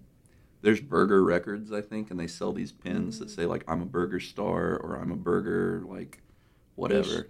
[0.62, 3.86] there's burger records i think and they sell these pins that say like i'm a
[3.86, 6.20] burger star or i'm a burger like
[6.78, 7.26] whatever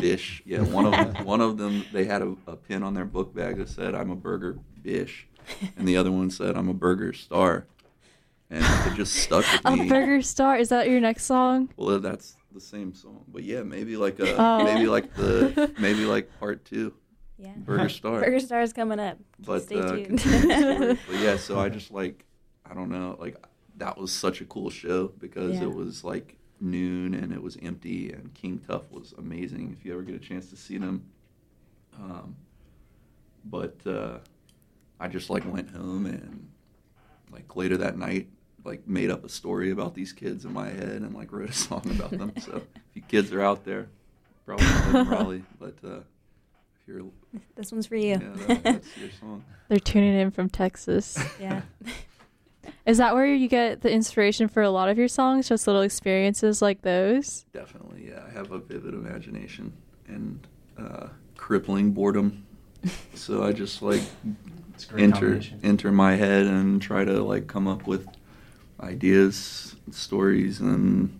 [0.00, 3.04] bish yeah one of them one of them they had a, a pin on their
[3.04, 5.26] book bag that said i'm a burger bish
[5.76, 7.66] and the other one said i'm a burger star
[8.50, 10.56] and it just stuck with A Burger Star.
[10.56, 11.68] Is that your next song?
[11.76, 14.64] well that's the same song but yeah maybe like a Oh.
[14.64, 16.92] maybe like the maybe like part two
[17.38, 17.52] Yeah.
[17.56, 19.18] burger star Burger Star is coming up.
[19.38, 20.06] but Stay uh, tuned.
[20.20, 20.98] continue the story.
[21.08, 22.24] but yeah, so I just like
[22.68, 23.36] I don't know, like
[23.76, 25.64] that was such a cool show because Yeah.
[25.68, 29.92] it was like noon and it was empty and King Tuff was amazing if you
[29.92, 31.04] ever get a chance to see them.
[31.98, 32.36] Um,
[33.44, 34.18] but uh,
[34.98, 36.48] I just like went home and
[37.32, 38.28] like later that night
[38.64, 41.52] like made up a story about these kids in my head and like wrote a
[41.52, 42.32] song about them.
[42.40, 42.62] So if
[42.94, 43.88] you kids are out there,
[44.44, 47.04] probably not Raleigh, but uh, if you're
[47.56, 48.10] This one's for you.
[48.20, 49.44] yeah, that, that's your song.
[49.68, 51.18] They're tuning in from Texas.
[51.40, 51.62] Yeah.
[52.86, 55.48] Is that where you get the inspiration for a lot of your songs?
[55.48, 57.44] Just little experiences like those?
[57.52, 58.22] Definitely, yeah.
[58.28, 59.72] I have a vivid imagination
[60.06, 60.46] and
[60.78, 62.46] uh, crippling boredom.
[63.14, 64.02] so I just like
[64.74, 68.06] It's a great enter enter my head and try to like come up with
[68.80, 71.18] ideas, stories, and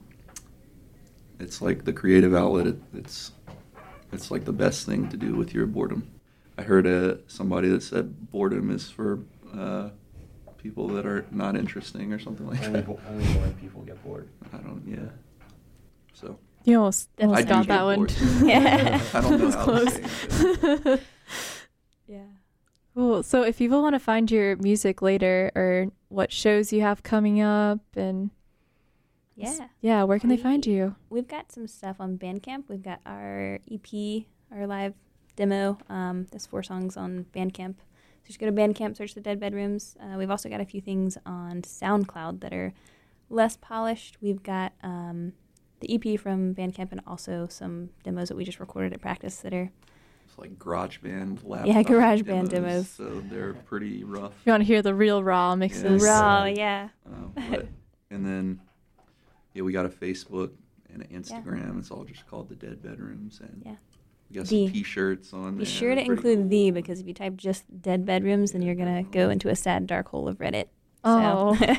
[1.39, 2.67] it's like the creative outlet.
[2.67, 3.33] It, it's
[4.13, 6.11] it's like the best thing to do with your boredom.
[6.59, 9.21] I heard uh, somebody that said boredom is for
[9.55, 9.91] uh,
[10.63, 12.87] people that are not interesting or something like Only, that.
[12.87, 14.29] bo- only boring people get bored.
[14.53, 14.83] I don't.
[14.87, 15.09] Yeah.
[16.13, 16.39] So.
[16.65, 18.09] You almost, almost I got that one.
[18.47, 19.01] Yeah.
[19.15, 21.01] I don't know That how was to say
[22.07, 22.19] yeah.
[22.95, 23.23] Cool.
[23.23, 27.41] So if people want to find your music later or what shows you have coming
[27.41, 28.31] up and
[29.37, 29.69] Yeah.
[29.81, 30.97] yeah, where can they find you?
[31.09, 32.65] We've got some stuff on Bandcamp.
[32.69, 34.93] We've got our EP, our live
[35.37, 35.79] demo.
[35.89, 37.77] Um, there's four songs on Bandcamp.
[38.31, 39.97] So just go to Bandcamp, search the Dead Bedrooms.
[40.01, 42.73] Uh, we've also got a few things on SoundCloud that are
[43.29, 44.19] less polished.
[44.21, 45.33] We've got um,
[45.81, 49.53] the EP from Bandcamp and also some demos that we just recorded at practice that
[49.53, 49.73] are
[50.29, 52.89] It's like GarageBand laptop Yeah, GarageBand demos.
[52.89, 54.35] So they're pretty rough.
[54.45, 56.91] You want to hear the real raw mixes, raw, yeah.
[57.05, 57.67] Uh, but,
[58.13, 58.61] and then,
[59.55, 60.53] yeah, we got a Facebook
[60.93, 61.81] and an Instagram.
[61.81, 63.75] It's all just called the Dead Bedrooms, and Yeah.
[64.31, 65.67] We got The- some T-shirts on Be there.
[65.67, 68.75] sure to They're pretty include the because if you type just dead bedrooms, then you're
[68.77, 70.67] gonna go into a sad dark hole of Reddit.
[71.05, 71.55] Oh.
[71.57, 71.67] So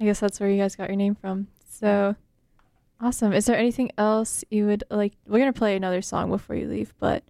[0.00, 1.48] I guess that's where you guys got your name from.
[1.68, 2.16] So
[3.00, 3.32] awesome.
[3.32, 5.12] Is there anything else you would like?
[5.26, 7.22] We're gonna play another song before you leave, but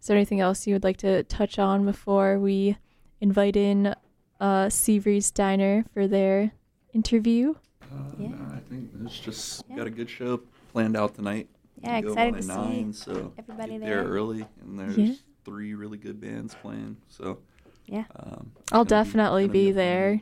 [0.00, 2.76] is there anything else you would like to touch on before we
[3.20, 3.94] invite in
[4.40, 6.52] uh, Seabreeze Diner for their
[6.92, 7.54] interview?
[7.82, 10.40] Uh, no, I think it's just got a good show
[10.72, 11.48] planned out tonight.
[11.82, 14.02] Yeah, excited by to see nine, so everybody get there.
[14.02, 15.12] there early, and there's Yeah.
[15.44, 16.96] three really good bands playing.
[17.08, 17.38] So
[17.86, 18.04] Yeah.
[18.16, 20.20] um, I'll definitely be be there.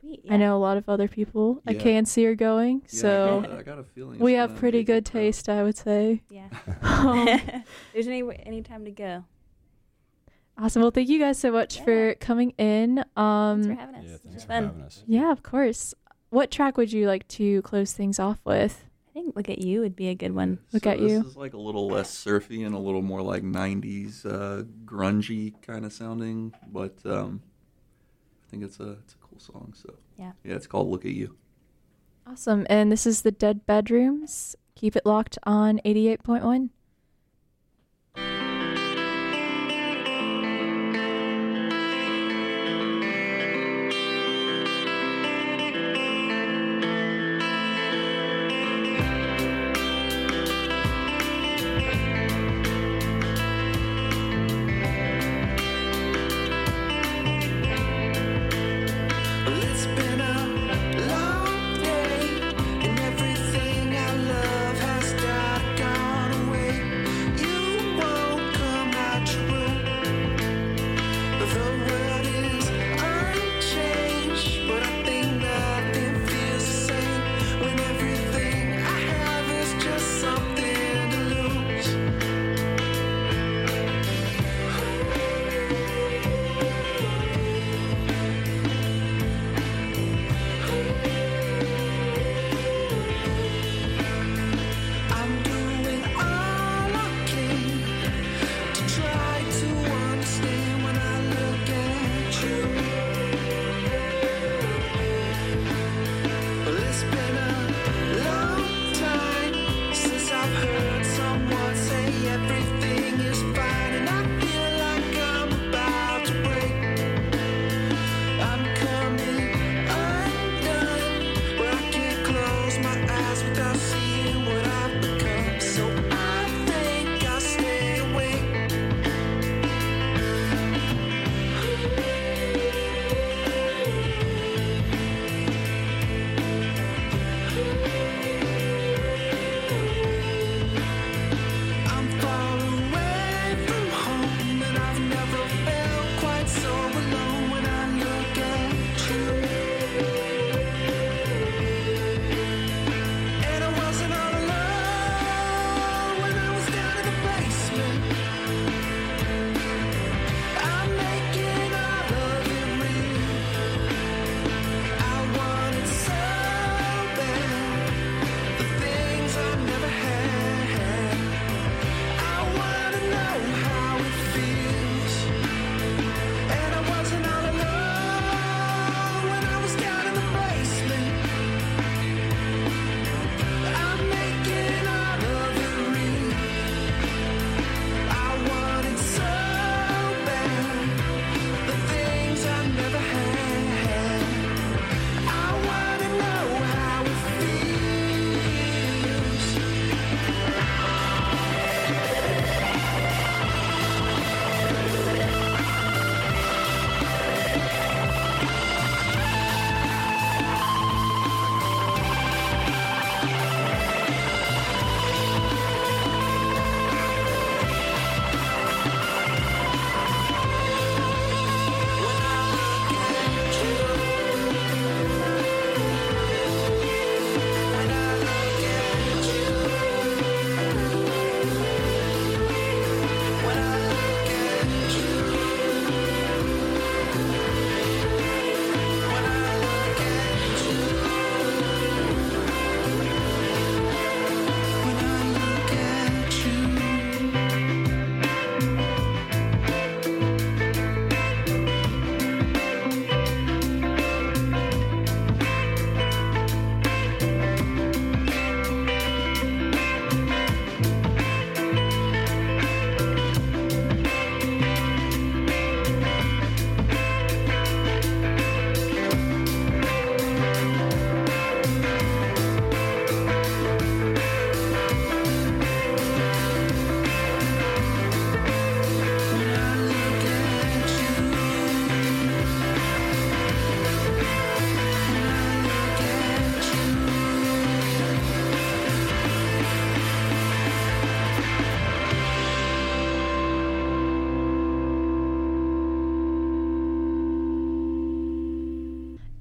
[0.00, 0.20] Sweet.
[0.24, 0.34] yeah.
[0.34, 1.82] I know a lot of other people at Yeah.
[1.82, 4.82] KNC are going, Yeah, I so got a- I got a feeling we have pretty
[4.84, 6.22] good taste, I would say.
[6.30, 6.48] Yeah.
[6.82, 7.26] Um,
[7.92, 9.24] There's any any time to go.
[10.58, 10.82] Awesome.
[10.82, 13.02] Well, thank you guys so much for coming in.
[13.16, 14.04] Um, Thanks for having us.
[14.06, 14.64] Yeah, thanks for fun.
[14.66, 15.04] having us.
[15.06, 15.94] Yeah, of course.
[16.30, 18.84] What track would you like to close things off with?
[19.12, 20.58] I think "Look at You" would be a good one.
[20.72, 21.20] Look so at this you.
[21.20, 25.84] is like a little less surfy and a little more like '90s uh, grungy kind
[25.84, 27.42] of sounding, but um,
[28.46, 29.74] I think it's a it's a cool song.
[29.76, 30.32] So Yeah.
[30.44, 31.36] yeah, it's called "Look at You."
[32.26, 32.66] Awesome.
[32.70, 34.56] And this is the Dead Bedrooms.
[34.76, 36.40] Keep it locked on 88.1.
[36.42, 36.68] Well,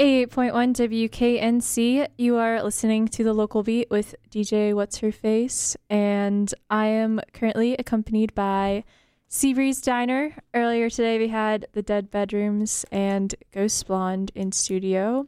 [0.02, 2.08] 88.1 WKNC.
[2.18, 7.22] You are listening to the local beat with DJ What's Her Face, and I am
[7.34, 8.84] currently accompanied by
[9.30, 10.36] Seabreeze Diner.
[10.56, 15.28] Earlier today, we had the Dead Bedrooms and Ghost Blonde in studio,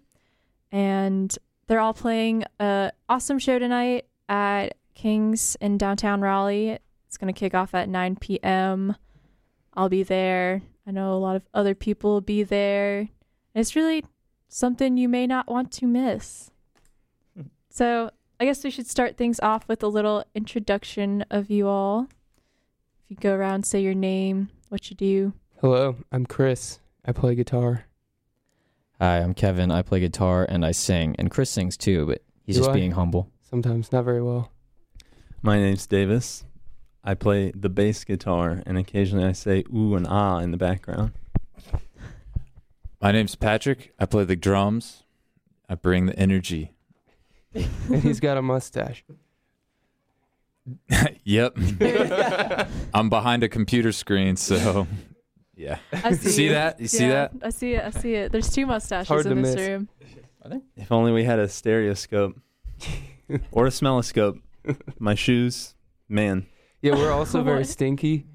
[0.71, 6.79] and they're all playing an awesome show tonight at Kings in downtown Raleigh.
[7.05, 8.95] It's going to kick off at 9 p.m.
[9.75, 10.63] I'll be there.
[10.87, 13.09] I know a lot of other people will be there.
[13.53, 14.03] It's really
[14.53, 16.51] something you may not want to miss.
[17.69, 22.07] So, I guess we should start things off with a little introduction of you all.
[23.03, 25.33] If you go around, say your name, what you do.
[25.59, 26.79] Hello, I'm Chris.
[27.03, 27.85] I play guitar.
[28.99, 29.71] Hi, I'm Kevin.
[29.71, 31.15] I play guitar and I sing.
[31.17, 32.73] And Chris sings too, but he's Do just I?
[32.73, 33.31] being humble.
[33.41, 34.51] Sometimes not very well.
[35.41, 36.43] My name's Davis.
[37.03, 41.13] I play the bass guitar, and occasionally I say ooh and ah in the background.
[43.03, 43.93] My name's Patrick.
[43.99, 45.03] I play the drums.
[45.67, 46.71] I bring the energy.
[47.53, 47.65] and
[48.01, 49.03] he's got a mustache.
[51.25, 51.53] yep.
[52.93, 54.87] I'm behind a computer screen, so
[55.53, 55.79] yeah.
[55.91, 56.79] I see, see that?
[56.79, 57.33] You see that?
[57.43, 57.83] I see it.
[57.83, 58.31] I see it.
[58.31, 59.67] There's two mustaches Hard in this miss.
[59.67, 59.89] room.
[60.77, 62.39] If only we had a stereoscope
[63.51, 64.39] or a smelloscope.
[64.97, 65.75] My shoes,
[66.07, 66.45] man.
[66.81, 68.27] Yeah, we're also very stinky.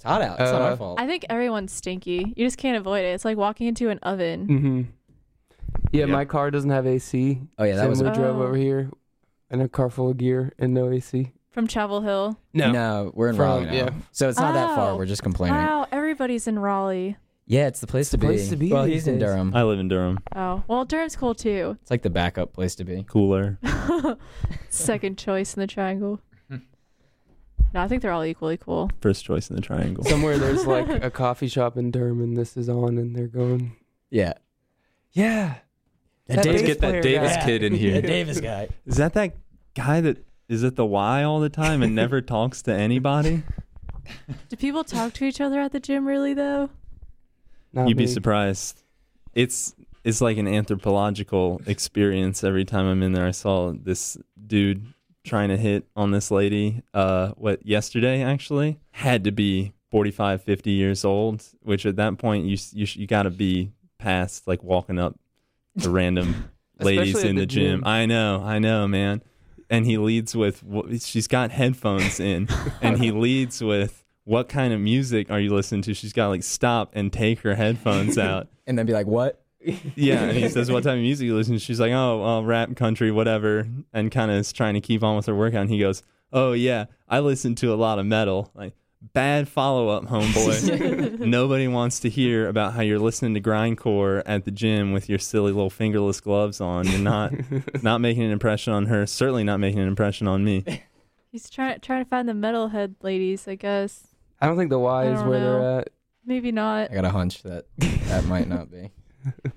[0.00, 0.40] It's hot out.
[0.40, 0.98] It's not my fault.
[0.98, 2.32] I think everyone's stinky.
[2.34, 3.08] You just can't avoid it.
[3.08, 4.46] It's like walking into an oven.
[4.48, 4.82] Mm-hmm.
[5.92, 7.38] Yeah, my car doesn't have AC.
[7.58, 8.44] Oh, yeah, that Sam was we a- drove Oh.
[8.44, 8.90] over here
[9.50, 11.32] in a car full of gear and no AC.
[11.50, 12.38] From Chapel Hill.
[12.54, 12.70] No.
[12.72, 13.72] No, we're in From- Raleigh now.
[13.74, 13.90] yeah.
[14.12, 14.92] So it's not that far.
[14.92, 14.96] Oh.
[14.96, 15.58] We're just complaining.
[15.58, 17.18] Wow, everybody's in Raleigh.
[17.46, 18.26] Yeah, it's the place the to be.
[18.28, 19.28] place to be Well, these he's in days.
[19.28, 19.52] Durham.
[19.54, 20.20] I live in Durham.
[20.34, 21.76] Oh, well, Durham's cool too.
[21.82, 23.04] It's like the backup place to be.
[23.06, 23.58] Cooler.
[24.70, 26.20] Second choice in the triangle.
[27.74, 28.90] No, I think they're all equally cool.
[29.00, 30.04] First choice in the triangle.
[30.04, 33.76] Somewhere there's like a coffee shop in Durham and this is on and they're going,
[34.10, 34.34] Yeah.
[35.12, 35.56] yeah.
[36.26, 37.44] That Let's Davis get that Davis guy.
[37.44, 37.94] kid in here.
[38.00, 38.68] The Davis guy.
[38.86, 39.34] Is that that
[39.74, 43.42] guy that is at the Y all the time and never talks to anybody?
[44.48, 46.70] Do people talk to each other at the gym really though?
[47.72, 48.82] Not You'd be surprised.
[49.34, 53.26] It's it's like an anthropological experience every time I'm in there.
[53.26, 54.16] I saw this
[54.46, 54.92] dude
[55.24, 60.70] trying to hit on this lady uh what yesterday actually had to be 45 50
[60.70, 64.62] years old which at that point you you, sh- you got to be past like
[64.62, 65.18] walking up
[65.80, 66.50] to random
[66.80, 67.80] ladies in the the gym.
[67.80, 67.82] gym.
[67.86, 69.22] I know, I know, man.
[69.68, 72.48] And he leads with wh- she's got headphones in
[72.80, 75.94] and he leads with what kind of music are you listening to?
[75.94, 78.48] She's got like stop and take her headphones out.
[78.66, 79.42] And then be like, what?
[79.94, 82.42] Yeah, and he says, "What type of music you listen to?" She's like, "Oh, uh,
[82.42, 85.62] rap, country, whatever," and kind of is trying to keep on with her workout.
[85.62, 89.88] And he goes, "Oh yeah, I listen to a lot of metal." Like bad follow
[89.88, 91.20] up, homeboy.
[91.20, 95.18] Nobody wants to hear about how you're listening to grindcore at the gym with your
[95.18, 96.86] silly little fingerless gloves on.
[96.86, 97.32] You're not
[97.82, 99.06] not making an impression on her.
[99.06, 100.64] Certainly not making an impression on me.
[101.30, 104.08] He's trying trying to find the metalhead ladies, I guess.
[104.40, 105.60] I don't think the Y is where know.
[105.60, 105.90] they're at.
[106.24, 106.90] Maybe not.
[106.90, 108.90] I got a hunch that that might not be.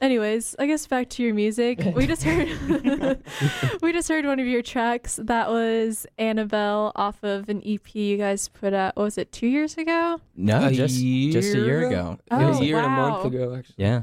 [0.00, 1.78] Anyways, I guess back to your music.
[1.94, 2.48] We just heard
[3.82, 5.18] we just heard one of your tracks.
[5.22, 8.96] That was Annabelle off of an EP you guys put out.
[8.96, 10.18] What was it two years ago?
[10.34, 12.18] No, A just just a year ago.
[12.30, 13.74] Oh, a year and a month ago, actually.
[13.76, 14.02] Yeah.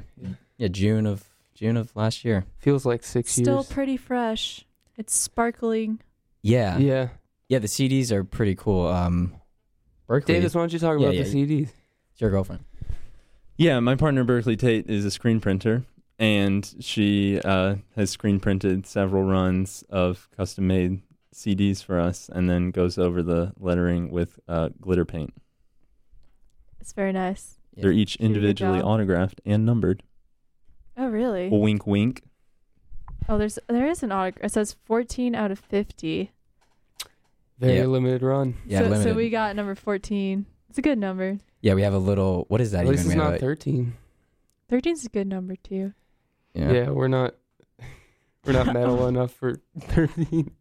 [0.57, 1.23] Yeah, June of
[1.55, 2.45] June of last year.
[2.59, 3.65] Feels like six Still years.
[3.65, 4.65] Still pretty fresh.
[4.97, 5.99] It's sparkling.
[6.43, 6.77] Yeah.
[6.77, 7.09] yeah.
[7.49, 8.85] Yeah, the CDs are pretty cool.
[8.87, 9.33] Um
[10.05, 10.35] Berkeley.
[10.35, 11.69] Davis, why don't you talk Yeah, about yeah, the CDs?
[12.11, 12.63] It's your girlfriend.
[13.57, 15.83] Yeah, my partner Berkeley Tate is a screen printer,
[16.19, 21.01] and she uh, has screen printed several runs of custom made
[21.33, 25.33] CDs for us, and then goes over the lettering with uh, glitter paint.
[26.79, 27.57] It's very nice.
[27.75, 30.03] They're each She did a good individually autographed and numbered.
[30.95, 31.49] Oh really?
[31.49, 32.23] Wink, wink.
[33.29, 34.45] Oh, there's there is an autograph.
[34.45, 36.31] It says 14 out of 50.
[37.59, 37.85] Very Yeah.
[37.85, 38.55] limited run.
[38.65, 40.45] Yeah, so, so we got number 14.
[40.69, 41.39] It's a good number.
[41.61, 43.11] Yeah, we have a little what is that At least even?
[43.13, 43.93] it's not a- 13.
[44.69, 45.93] 13 is a good number too.
[46.53, 46.71] yeah.
[46.71, 46.89] Yeah.
[46.89, 47.35] we're not
[48.45, 50.51] we're not metal enough for 13.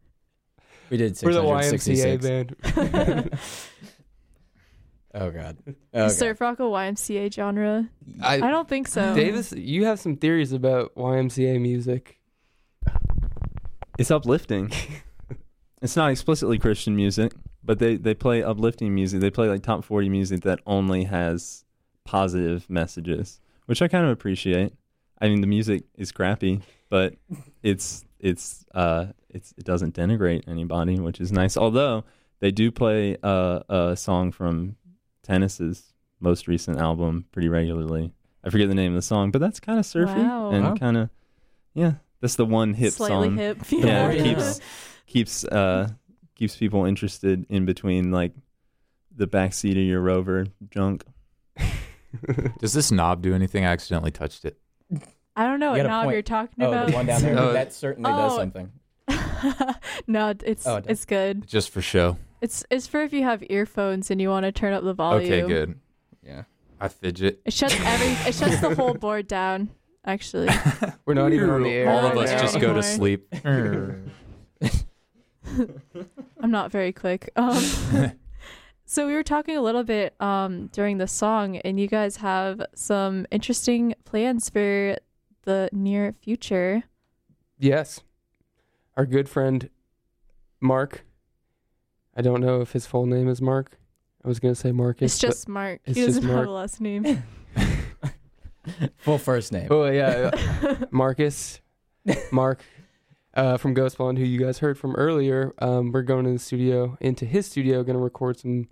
[0.90, 3.38] We did We're the YMCA band.
[5.14, 5.56] Oh god.
[5.66, 7.88] Is Oh, surf rock a YMCA genre?
[8.22, 9.14] I, I don't think so.
[9.14, 12.18] Davis, you have some theories about YMCA music.
[13.98, 14.70] It's uplifting.
[15.80, 17.32] it's not explicitly Christian music,
[17.66, 19.20] but they, they play uplifting music.
[19.20, 21.64] They play like top 40 music that only has
[22.04, 24.72] positive messages, which I kind of appreciate.
[25.20, 27.14] I mean, the music is crappy, but
[27.62, 31.56] it's it's uh it's it doesn't denigrate anybody, which is nice.
[31.56, 32.04] Although
[32.40, 34.76] they do play uh, a song from
[35.22, 38.12] Tennis's most recent album pretty regularly.
[38.44, 40.50] I forget the name of the song, but that's kind of surfy Wow.
[40.50, 40.74] and Wow.
[40.76, 41.10] kind of
[41.74, 41.94] yeah.
[42.20, 43.36] That's the one hip Slightly song.
[43.36, 43.58] hip.
[43.70, 44.22] Yeah, Yeah.
[44.22, 44.60] keeps
[45.06, 45.88] keeps uh
[46.36, 48.32] keeps people interested in between like
[49.14, 51.04] the backseat of your Rover junk.
[52.60, 53.64] Does this knob do anything?
[53.64, 54.58] I accidentally touched it.
[55.34, 56.14] I don't know You what got a knob point.
[56.14, 56.86] you're talking Oh, about.
[56.88, 57.38] the one down there.
[57.38, 57.52] Oh.
[57.52, 58.36] that certainly does Oh.
[58.38, 58.70] something.
[60.06, 60.90] no, it's Oh, it does.
[60.92, 61.46] it's good.
[61.46, 62.16] Just for show.
[62.40, 65.32] It's it's for if you have earphones and you want to turn up the volume.
[65.32, 65.78] Okay, good.
[66.22, 66.42] Yeah.
[66.80, 67.40] I fidget.
[67.44, 69.70] It shuts every it shuts the whole board down.
[70.04, 70.48] Actually,
[71.04, 71.90] We're not even on the air.
[71.90, 72.82] All of We're us not just go to anymore.
[72.82, 73.34] sleep.
[76.40, 77.30] I'm not very quick.
[77.36, 78.12] Um,
[78.88, 82.62] so we were talking a little bit um, during the song, and you guys have
[82.74, 84.96] some interesting plans for
[85.42, 86.84] the near future.
[87.58, 88.00] Yes.
[88.96, 89.68] Our good friend
[90.60, 91.04] Mark.
[92.16, 93.76] I don't know if his full name is Mark.
[94.24, 95.12] I was gonna say Marcus.
[95.12, 95.80] It's just Mark.
[95.84, 97.22] it's he doesn't just have a last name.
[98.98, 99.68] Full first name.
[99.70, 100.30] Oh yeah,
[100.90, 101.60] Marcus,
[102.32, 102.60] Mark,
[103.36, 105.52] uh, from Ghost Blonde, who you guys heard from earlier.
[105.60, 108.68] Um, we're going to the studio, into his studio, going to record some,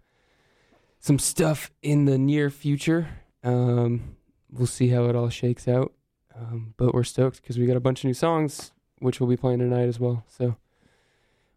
[0.99, 3.09] some stuff in the near future.
[3.45, 4.17] Um,
[4.51, 5.93] we'll see how it all shakes out,
[6.35, 9.37] um, but we're stoked because we got a bunch of new songs, which we'll be
[9.37, 10.25] playing tonight as well.
[10.29, 10.57] So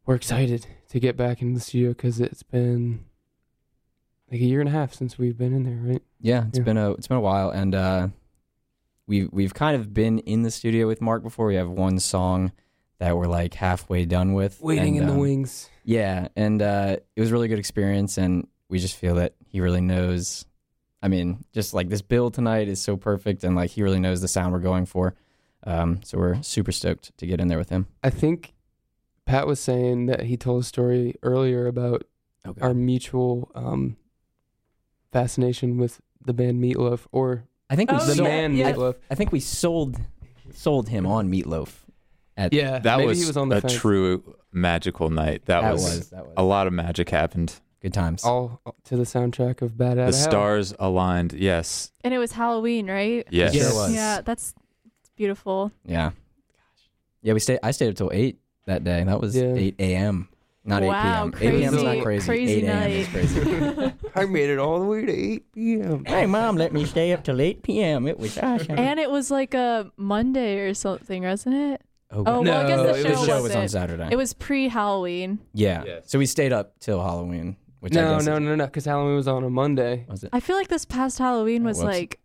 [0.06, 3.06] we're excited to get back into the studio because it's been
[4.30, 6.02] like a year and a half since we've been in there, right?
[6.20, 6.64] Yeah, it's Yeah.
[6.66, 8.08] been a it's been a while, and uh,
[9.08, 11.46] we've we've kind of been in the studio with Mark before.
[11.48, 12.52] We have one song
[13.00, 15.70] that we're like halfway done with, Waiting and, in the um, wings.
[15.84, 19.62] Yeah, and uh, it was a really good experience, and we just feel that he
[19.62, 20.46] really knows.
[21.02, 24.22] I mean, just like this build tonight is so perfect, and like he really knows
[24.22, 25.16] the sound we're going for.
[25.64, 27.88] Um, so we're super stoked to get in there with him.
[28.04, 28.54] I think
[29.26, 32.04] Pat was saying that he told a story earlier about
[32.48, 32.62] Okay.
[32.62, 33.98] our mutual um,
[35.12, 38.72] fascination with the band Meatloaf, or I think we Oh, the sold, man yeah.
[38.72, 38.96] Meatloaf.
[39.12, 39.98] I think we sold
[40.54, 41.70] sold him on Meatloaf.
[42.38, 43.74] At, Yeah, That maybe was, he was on the a fence.
[43.76, 45.46] true magical night.
[45.46, 46.34] That, That was, was- that was.
[46.38, 47.60] a lot of magic happened.
[47.82, 48.24] good times.
[48.24, 50.24] all uh, to the soundtrack of Bat Out The of Hell.
[50.30, 51.34] stars aligned.
[51.34, 51.92] Yes.
[52.04, 53.26] And it was Halloween, right?
[53.32, 53.56] Yes.
[53.56, 53.94] Sure was.
[53.94, 54.54] Yeah, that's
[54.86, 55.72] it's beautiful.
[55.86, 56.10] Yeah.
[56.12, 56.14] Gosh.
[57.24, 57.60] Yeah, we stayed.
[57.64, 59.04] I stayed up till eight that day.
[59.04, 59.54] That was Yeah.
[59.56, 60.30] eight a.m.
[60.64, 61.54] Not wow, eight p.m.
[61.56, 61.74] Eight p.m.
[61.76, 62.26] is not crazy- crazy.
[62.28, 62.92] crazy eight a.m.
[62.92, 63.74] is night.
[63.74, 63.94] crazy.
[64.16, 66.04] I made it all the way to 8 p.m.
[66.06, 68.06] hey, mom, let me stay up till eight p.m.
[68.08, 68.78] It was awesome.
[68.78, 71.82] and it was like a Monday or something, wasn't it?
[72.12, 73.62] Oh, Oh, well, I guess No, the show, was- the show was wasn't.
[73.64, 74.08] on Saturday.
[74.12, 75.40] It was pre-Halloween.
[75.54, 75.84] yeah.
[75.86, 76.04] Yes.
[76.10, 78.86] So we stayed up till Halloween, which I No, guess no, is- no, no, because
[78.86, 80.06] Halloween was on a Monday.
[80.10, 80.30] was it?
[80.34, 81.88] I feel like this past Halloween Oh, was whoops.
[81.88, 82.20] like,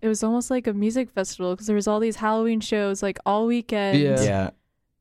[0.00, 3.18] it was almost like a music festival because there was all these Halloween shows like
[3.26, 3.98] all weekend.
[3.98, 4.20] Yeah.
[4.22, 4.50] Yeah,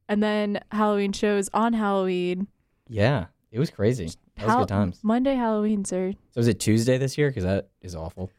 [0.09, 2.47] And then Halloween shows on Halloween.
[2.87, 3.25] yeah.
[3.49, 4.07] It was crazy.
[4.35, 4.99] That was Hal- good times.
[5.03, 6.11] Monday Halloweens are.
[6.11, 7.29] So was it Tuesday this year?
[7.29, 8.29] Because that is awful.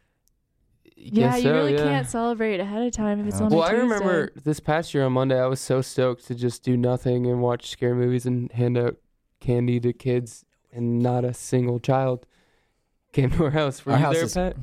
[1.01, 1.85] Yeah, Guess you so, really yeah.
[1.85, 3.47] can't celebrate ahead of time if it's No.
[3.47, 6.35] on a Well, I remember this past year on Monday, I was so stoked to
[6.35, 8.97] just do nothing and watch scary movies and hand out
[9.41, 12.27] candy to kids, and not a single child
[13.12, 13.87] came to our house.
[13.87, 14.57] Were Our you house there, is- Pat?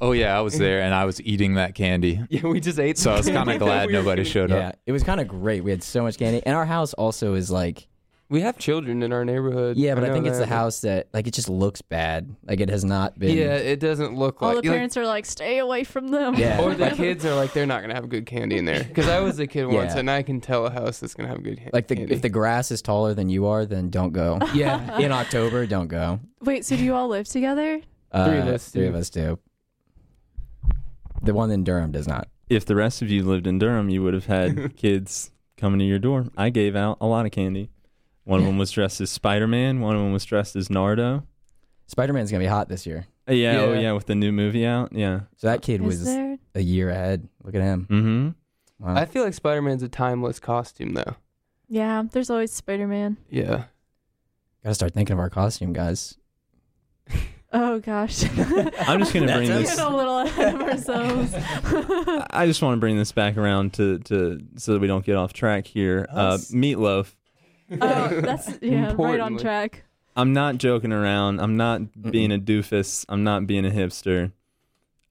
[0.00, 2.20] Oh yeah, I was there and I was eating that candy.
[2.28, 2.98] Yeah, we just ate.
[2.98, 4.58] So I was kind of glad nobody showed up.
[4.58, 5.62] Yeah, it was kind of great.
[5.62, 7.86] We had so much candy, and our house also is like
[8.30, 9.76] We have children in our neighborhood.
[9.76, 10.48] yeah, but I, know think it's the that.
[10.48, 12.34] house that like it just looks bad.
[12.46, 13.36] Like it has not been.
[13.36, 14.62] Yeah, it doesn't look like all like.
[14.64, 16.34] the like- parents are like, stay away from them.
[16.34, 16.60] Yeah.
[16.62, 18.82] or the kids are like, they're not gonna have good candy in there.
[18.88, 20.00] Because I was a kid once, Yeah.
[20.00, 22.14] and I can tell a house that's gonna have good ca- Like the, candy.
[22.14, 24.38] if the grass is taller than you are, then don't go.
[24.54, 26.18] yeah, In October, don't go.
[26.40, 27.82] Wait, so do you all live together?
[28.10, 28.88] Uh, Three of us Three do.
[28.88, 29.38] of us do.
[31.22, 32.28] The one in Durham does not.
[32.48, 35.84] If the rest of you lived in Durham, you would have had kids coming to
[35.84, 36.26] your door.
[36.36, 37.70] I gave out a lot of candy.
[38.24, 39.80] One of them was dressed as Spider Man.
[39.80, 41.24] One of them was dressed as Nardo.
[41.86, 43.06] Spider Man's gonna be hot this year.
[43.28, 43.80] Uh, yeah, oh Yeah.
[43.80, 44.92] yeah, with the new movie out.
[44.92, 45.20] Yeah.
[45.36, 46.38] So that kid Is was there?
[46.54, 47.28] a year ahead.
[47.42, 47.86] Look at him.
[47.90, 48.84] Mm-hmm.
[48.86, 48.96] Wow.
[48.96, 51.14] I feel like Spider Man's a timeless costume, though.
[51.68, 53.16] Yeah, there's always Spider Man.
[53.30, 53.64] Yeah.
[54.62, 56.16] Gotta start thinking of our costume, guys.
[57.56, 58.24] Oh gosh.
[58.80, 59.78] I'm just gonna bring this.
[59.78, 61.32] a little ahead of ourselves.
[61.36, 65.06] I I just want to bring this back around to, to so that we don't
[65.06, 66.04] get off track here.
[66.12, 66.50] Uh, Us.
[66.50, 67.14] meatloaf.
[67.70, 69.42] Oh, that's yeah, right on Importantly.
[69.42, 69.84] track.
[70.16, 71.40] I'm not joking around.
[71.40, 73.04] I'm not being a doofus.
[73.08, 74.32] I'm not being a hipster.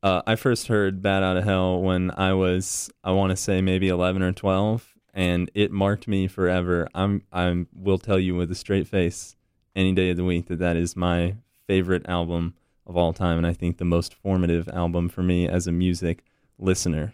[0.01, 3.61] Uh, I first heard "Bat Out of Hell" when I was, I want to say
[3.61, 6.87] maybe 11 or 12, and it marked me forever.
[6.93, 9.35] I'm, I will tell you with a straight face,
[9.75, 11.35] any day of the week, that that is my
[11.67, 12.53] favorite album
[12.85, 16.23] of all time, and I think the most formative album for me as a music
[16.59, 17.13] listener.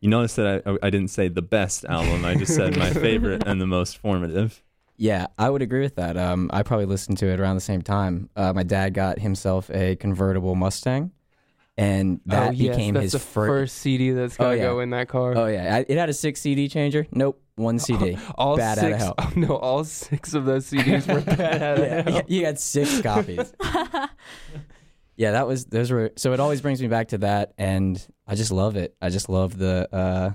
[0.00, 2.24] You notice that I, I didn't say the best album.
[2.24, 4.62] I just said my favorite and the most formative.
[5.00, 6.16] Yeah, I would agree with that.
[6.16, 8.28] Um, I probably listened to it around the same time.
[8.34, 11.12] Uh, my dad got himself a convertible Mustang,
[11.76, 14.62] and that oh, yes, became that's his the fir- first CD that's Oh, gonna yeah.
[14.64, 15.34] go in that car.
[15.36, 17.06] Oh yeah, I, it had a six CD changer.
[17.12, 18.18] Nope, one CD.
[18.36, 19.14] all Bad six, out of hell.
[19.18, 22.22] Oh, no, all six of those CDs were bat out of yeah, hell.
[22.26, 23.52] you had six copies.
[25.16, 28.34] yeah, that was those were so it always brings me back to that, and I
[28.34, 28.96] just love it.
[29.00, 30.30] I just love the uh,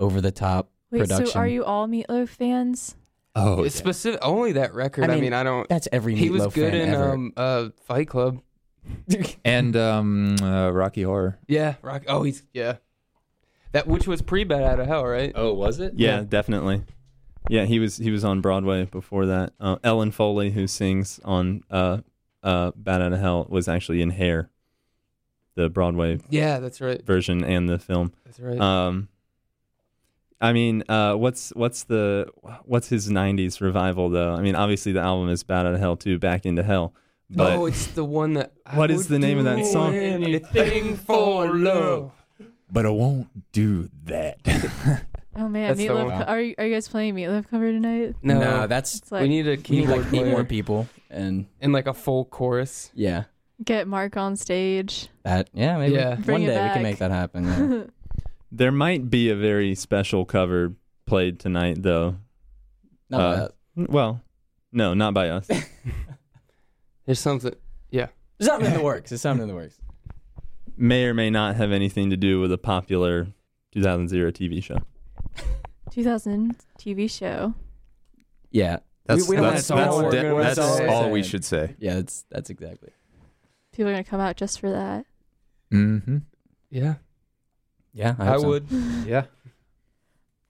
[0.00, 1.26] over the top Wait, production.
[1.28, 2.94] so are you all Meatloaf fans?
[3.36, 4.18] Oh, it's specific.
[4.22, 5.04] Only that record.
[5.04, 5.68] I I mean, mean, I don't.
[5.68, 7.12] that's every He was Meatloaf good fan in ever.
[7.12, 8.40] um uh Fight Club.
[9.44, 11.38] and um, uh, Rocky Horror.
[11.48, 12.04] Yeah, rock.
[12.08, 12.76] Oh, he's yeah.
[13.72, 15.32] That which was pre Bat Out of Hell, right?
[15.34, 15.94] Oh, was it?
[15.96, 16.82] Yeah, definitely.
[17.48, 19.52] Yeah, he was he was on Broadway before that.
[19.60, 21.98] Uh, Ellen Foley, who sings on uh,
[22.42, 24.50] uh, "Bat Out of Hell," was actually in Hair,
[25.56, 27.04] the Broadway Yeah, that's right.
[27.04, 28.12] version and the film.
[28.24, 28.58] That's right.
[28.60, 29.08] Um,
[30.40, 32.28] I mean, uh, what's what's the
[32.64, 34.34] what's his '90s revival though?
[34.34, 36.94] I mean, obviously the album is "Bat Out of Hell" too, "Back into Hell."
[37.30, 38.52] But oh, it's the one that.
[38.64, 39.94] I What is would the name of that song?
[39.94, 42.12] Anything for love.
[42.70, 44.38] But I won't do that.
[45.38, 46.18] Oh man, That's Meatloaf.
[46.18, 48.14] Co- are you, are you guys playing Meatloaf cover tonight?
[48.22, 51.46] No, No, that's like we need a we need keyboard like eight more people, and
[51.60, 52.90] and like a full chorus.
[52.94, 53.24] yeah,
[53.62, 55.08] get Mark on stage.
[55.24, 56.16] that yeah maybe Yeah.
[56.16, 57.44] One it day we can make that happen.
[57.44, 57.82] Yeah.
[58.52, 60.74] There might be a very special cover
[61.06, 62.16] played tonight, though.
[63.10, 63.88] Not Uh, bad.
[63.90, 64.22] Well,
[64.72, 65.48] no, not by us.
[67.06, 67.54] There's something.
[67.90, 68.08] Yeah.
[68.38, 69.10] There's something in the works.
[69.10, 69.78] There's something in the works.
[70.76, 73.28] may or may not have anything to do with a popular
[73.72, 74.78] 2000 TV show.
[75.90, 77.54] 2000 TV show.
[78.50, 81.76] Yeah, That's, we don't that's, that's, don't de- we're that's saying- all we should say.
[81.78, 82.90] yeah, that's that's exactly.
[83.72, 85.04] People are gonna come out just for that.
[85.72, 86.18] Mm-hmm.
[86.70, 86.94] Yeah.
[87.96, 88.48] Yeah, I, I, so.
[88.48, 88.66] would.
[89.06, 89.24] Yeah.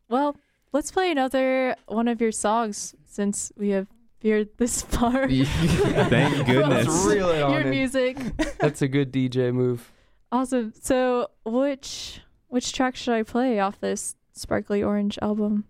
[0.09, 0.36] Well,
[0.73, 3.86] let's play another one of your songs since we have
[4.20, 5.28] veered this far.
[5.31, 6.89] Thank goodness.
[6.89, 7.70] Let's reel on Your in.
[7.70, 8.18] music.
[8.59, 9.93] That's a good DJ move.
[10.32, 10.73] Awesome.
[10.82, 15.66] So, which which track should I play off this Sparkly Orange album?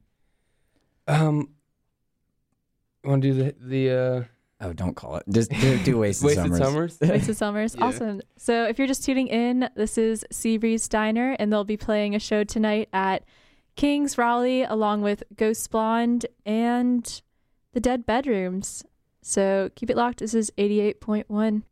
[1.06, 1.50] Um,
[3.04, 4.24] want to do the the uh,
[4.60, 5.24] Oh, don't call it.
[5.28, 6.58] Just do, do wasted, Wasted summers.
[6.58, 6.98] Summers?
[7.02, 7.76] Wasted Summers.
[7.76, 7.84] Yeah.
[7.84, 8.22] Awesome.
[8.38, 12.18] So if you're just tuning in, this is Seabreeze Diner, and they'll be playing a
[12.18, 13.24] show tonight at
[13.76, 17.20] King's Raleigh along with Ghost Blonde and
[17.74, 18.82] the Dead Bedrooms.
[19.20, 20.20] So keep it locked.
[20.20, 21.62] This is 88.1.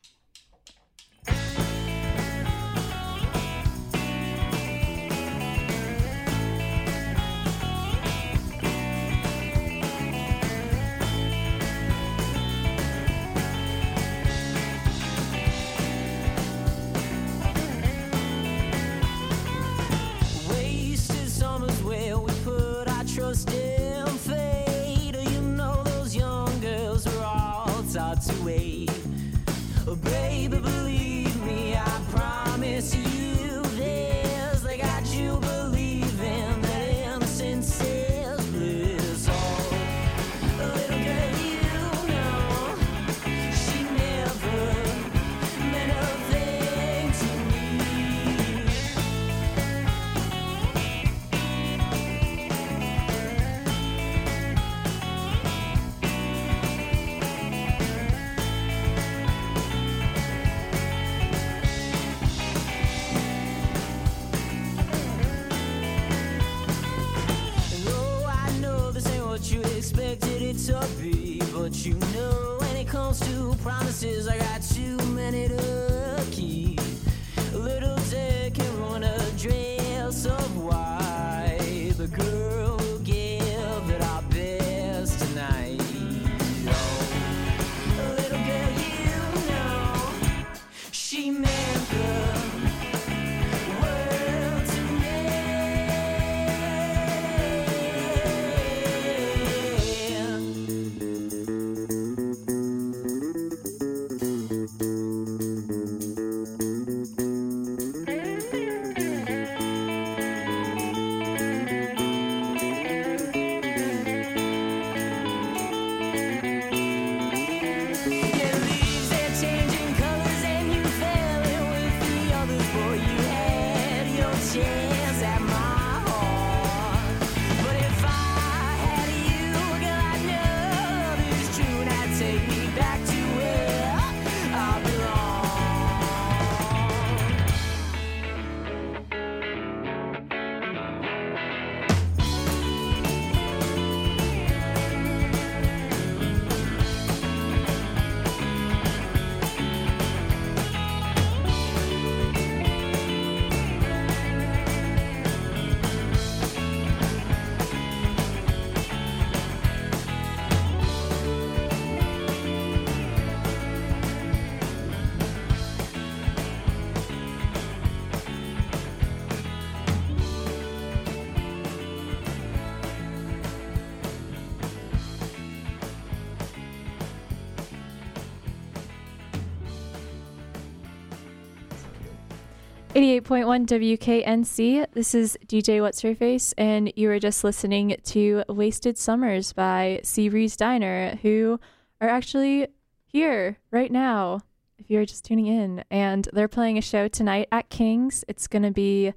[182.95, 184.87] 88.1 WKNC.
[184.93, 189.99] This is DJ What's Her Face, and you were just listening to Wasted Summers by
[190.05, 191.59] Seabreeze Diner, who
[192.01, 192.69] are actually
[193.05, 194.43] here right now,
[194.79, 195.83] if you're just tuning in.
[195.91, 198.25] And they're playing a show tonight at King's.
[198.29, 199.13] It's going to be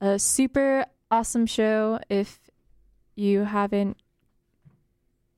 [0.00, 2.40] a super awesome show if
[3.16, 3.98] you haven't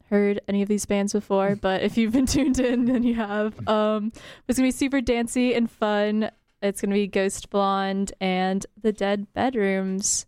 [0.09, 3.69] heard any of these bands before, but if you've been tuned in, then you have.
[3.69, 4.13] Um,
[4.47, 6.31] it's gonna be super dancey and fun.
[6.63, 10.27] It's gonna be Ghost Blonde and the Dead Bedrooms.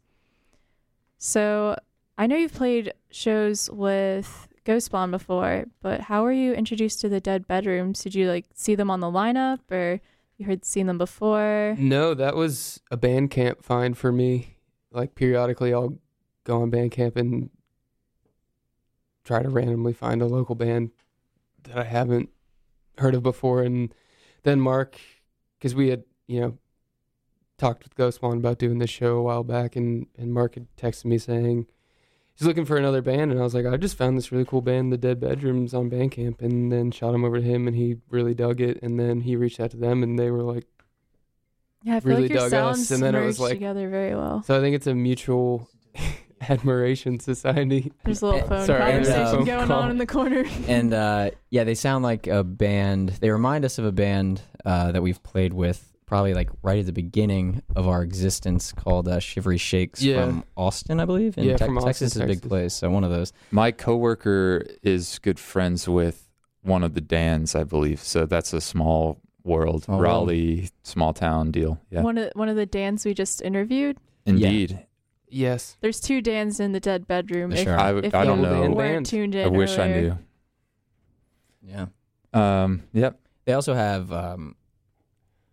[1.16, 1.76] So
[2.16, 7.08] I know you've played shows with Ghost Blonde before, but how were you introduced to
[7.08, 8.02] the Dead Bedrooms?
[8.02, 10.00] Did you like see them on the lineup, or
[10.36, 11.74] you heard seen them before?
[11.78, 14.56] No, that was a Bandcamp find for me.
[14.90, 15.98] Like periodically, I'll
[16.44, 17.50] go on Bandcamp and
[19.24, 20.90] try to randomly find a local band
[21.64, 22.30] that I haven't
[22.98, 23.94] heard of before, and
[24.42, 24.98] then Mark,
[25.58, 26.58] because we had you know
[27.58, 30.68] talked with Ghost Blonde about doing this show a while back, and and Mark had
[30.76, 31.66] texted me saying
[32.34, 34.62] he's looking for another band, and I was like, I just found this really cool
[34.62, 37.96] band, The Dead Bedrooms, on Bandcamp, and then shot him over to him, and he
[38.10, 40.64] really dug it, and then he reached out to them, and they were like.
[41.84, 43.88] Yeah, I feel really like your dug sounds us, and then it was like together
[43.88, 44.42] very well.
[44.42, 45.70] so I think it's a mutual
[46.40, 47.92] admiration society.
[48.04, 49.82] There's a little phone Sorry, there's a conversation going call.
[49.82, 50.44] on in the corner.
[50.66, 53.10] and uh, yeah, they sound like a band.
[53.20, 56.86] They remind us of a band uh, that we've played with probably like right at
[56.86, 60.24] the beginning of our existence called uh, Shivery Shakes Yeah.
[60.24, 61.36] from Austin, I believe.
[61.36, 62.48] In Yeah, Tex- from Austin, Texas is a big Texas.
[62.48, 62.74] place.
[62.74, 63.32] So one of those.
[63.50, 66.28] My coworker is good friends with
[66.62, 68.00] one of the Dans, I believe.
[68.00, 70.08] So that's a small world, Small world.
[70.28, 71.78] Raleigh, small town deal.
[71.90, 73.98] Yeah, One of one of the Dans we just interviewed.
[74.26, 74.86] indeed.
[75.30, 75.76] Yes.
[75.82, 77.52] There's two Dans in the dead bedroom.
[77.52, 77.74] If, Sure.
[78.02, 78.70] If I don't know.
[78.70, 80.18] weren't tuned in I wish I knew.
[81.62, 81.86] Yeah.
[82.32, 82.82] Um.
[82.92, 83.18] Yep.
[83.44, 84.54] They also have um,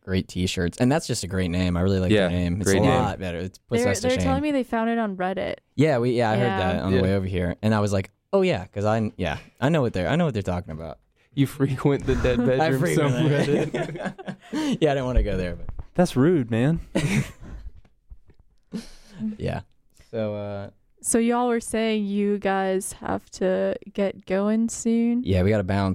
[0.05, 1.75] great T-shirts, and that's just a great name.
[1.75, 2.61] I really like Yeah, the name.
[2.61, 2.89] It's great a name.
[3.01, 3.39] lot better.
[3.39, 4.23] It puts They're, us to they're shame.
[4.23, 5.55] telling me they found it on Reddit.
[5.75, 6.97] Yeah, we yeah I heard that on Yeah.
[6.99, 9.81] the way over here, and I was like, oh yeah, because I yeah I know
[9.81, 10.99] what they're I know what they're talking about.
[11.33, 14.35] You frequent the dead I bedroom frequent subreddit.
[14.81, 16.79] yeah, I didn't want to go there, but That's rude, man.
[19.37, 19.61] yeah.
[20.11, 20.69] So uh,
[21.01, 25.23] So y'all were saying you guys have to get going soon.
[25.23, 25.93] yeah, we got to bounce.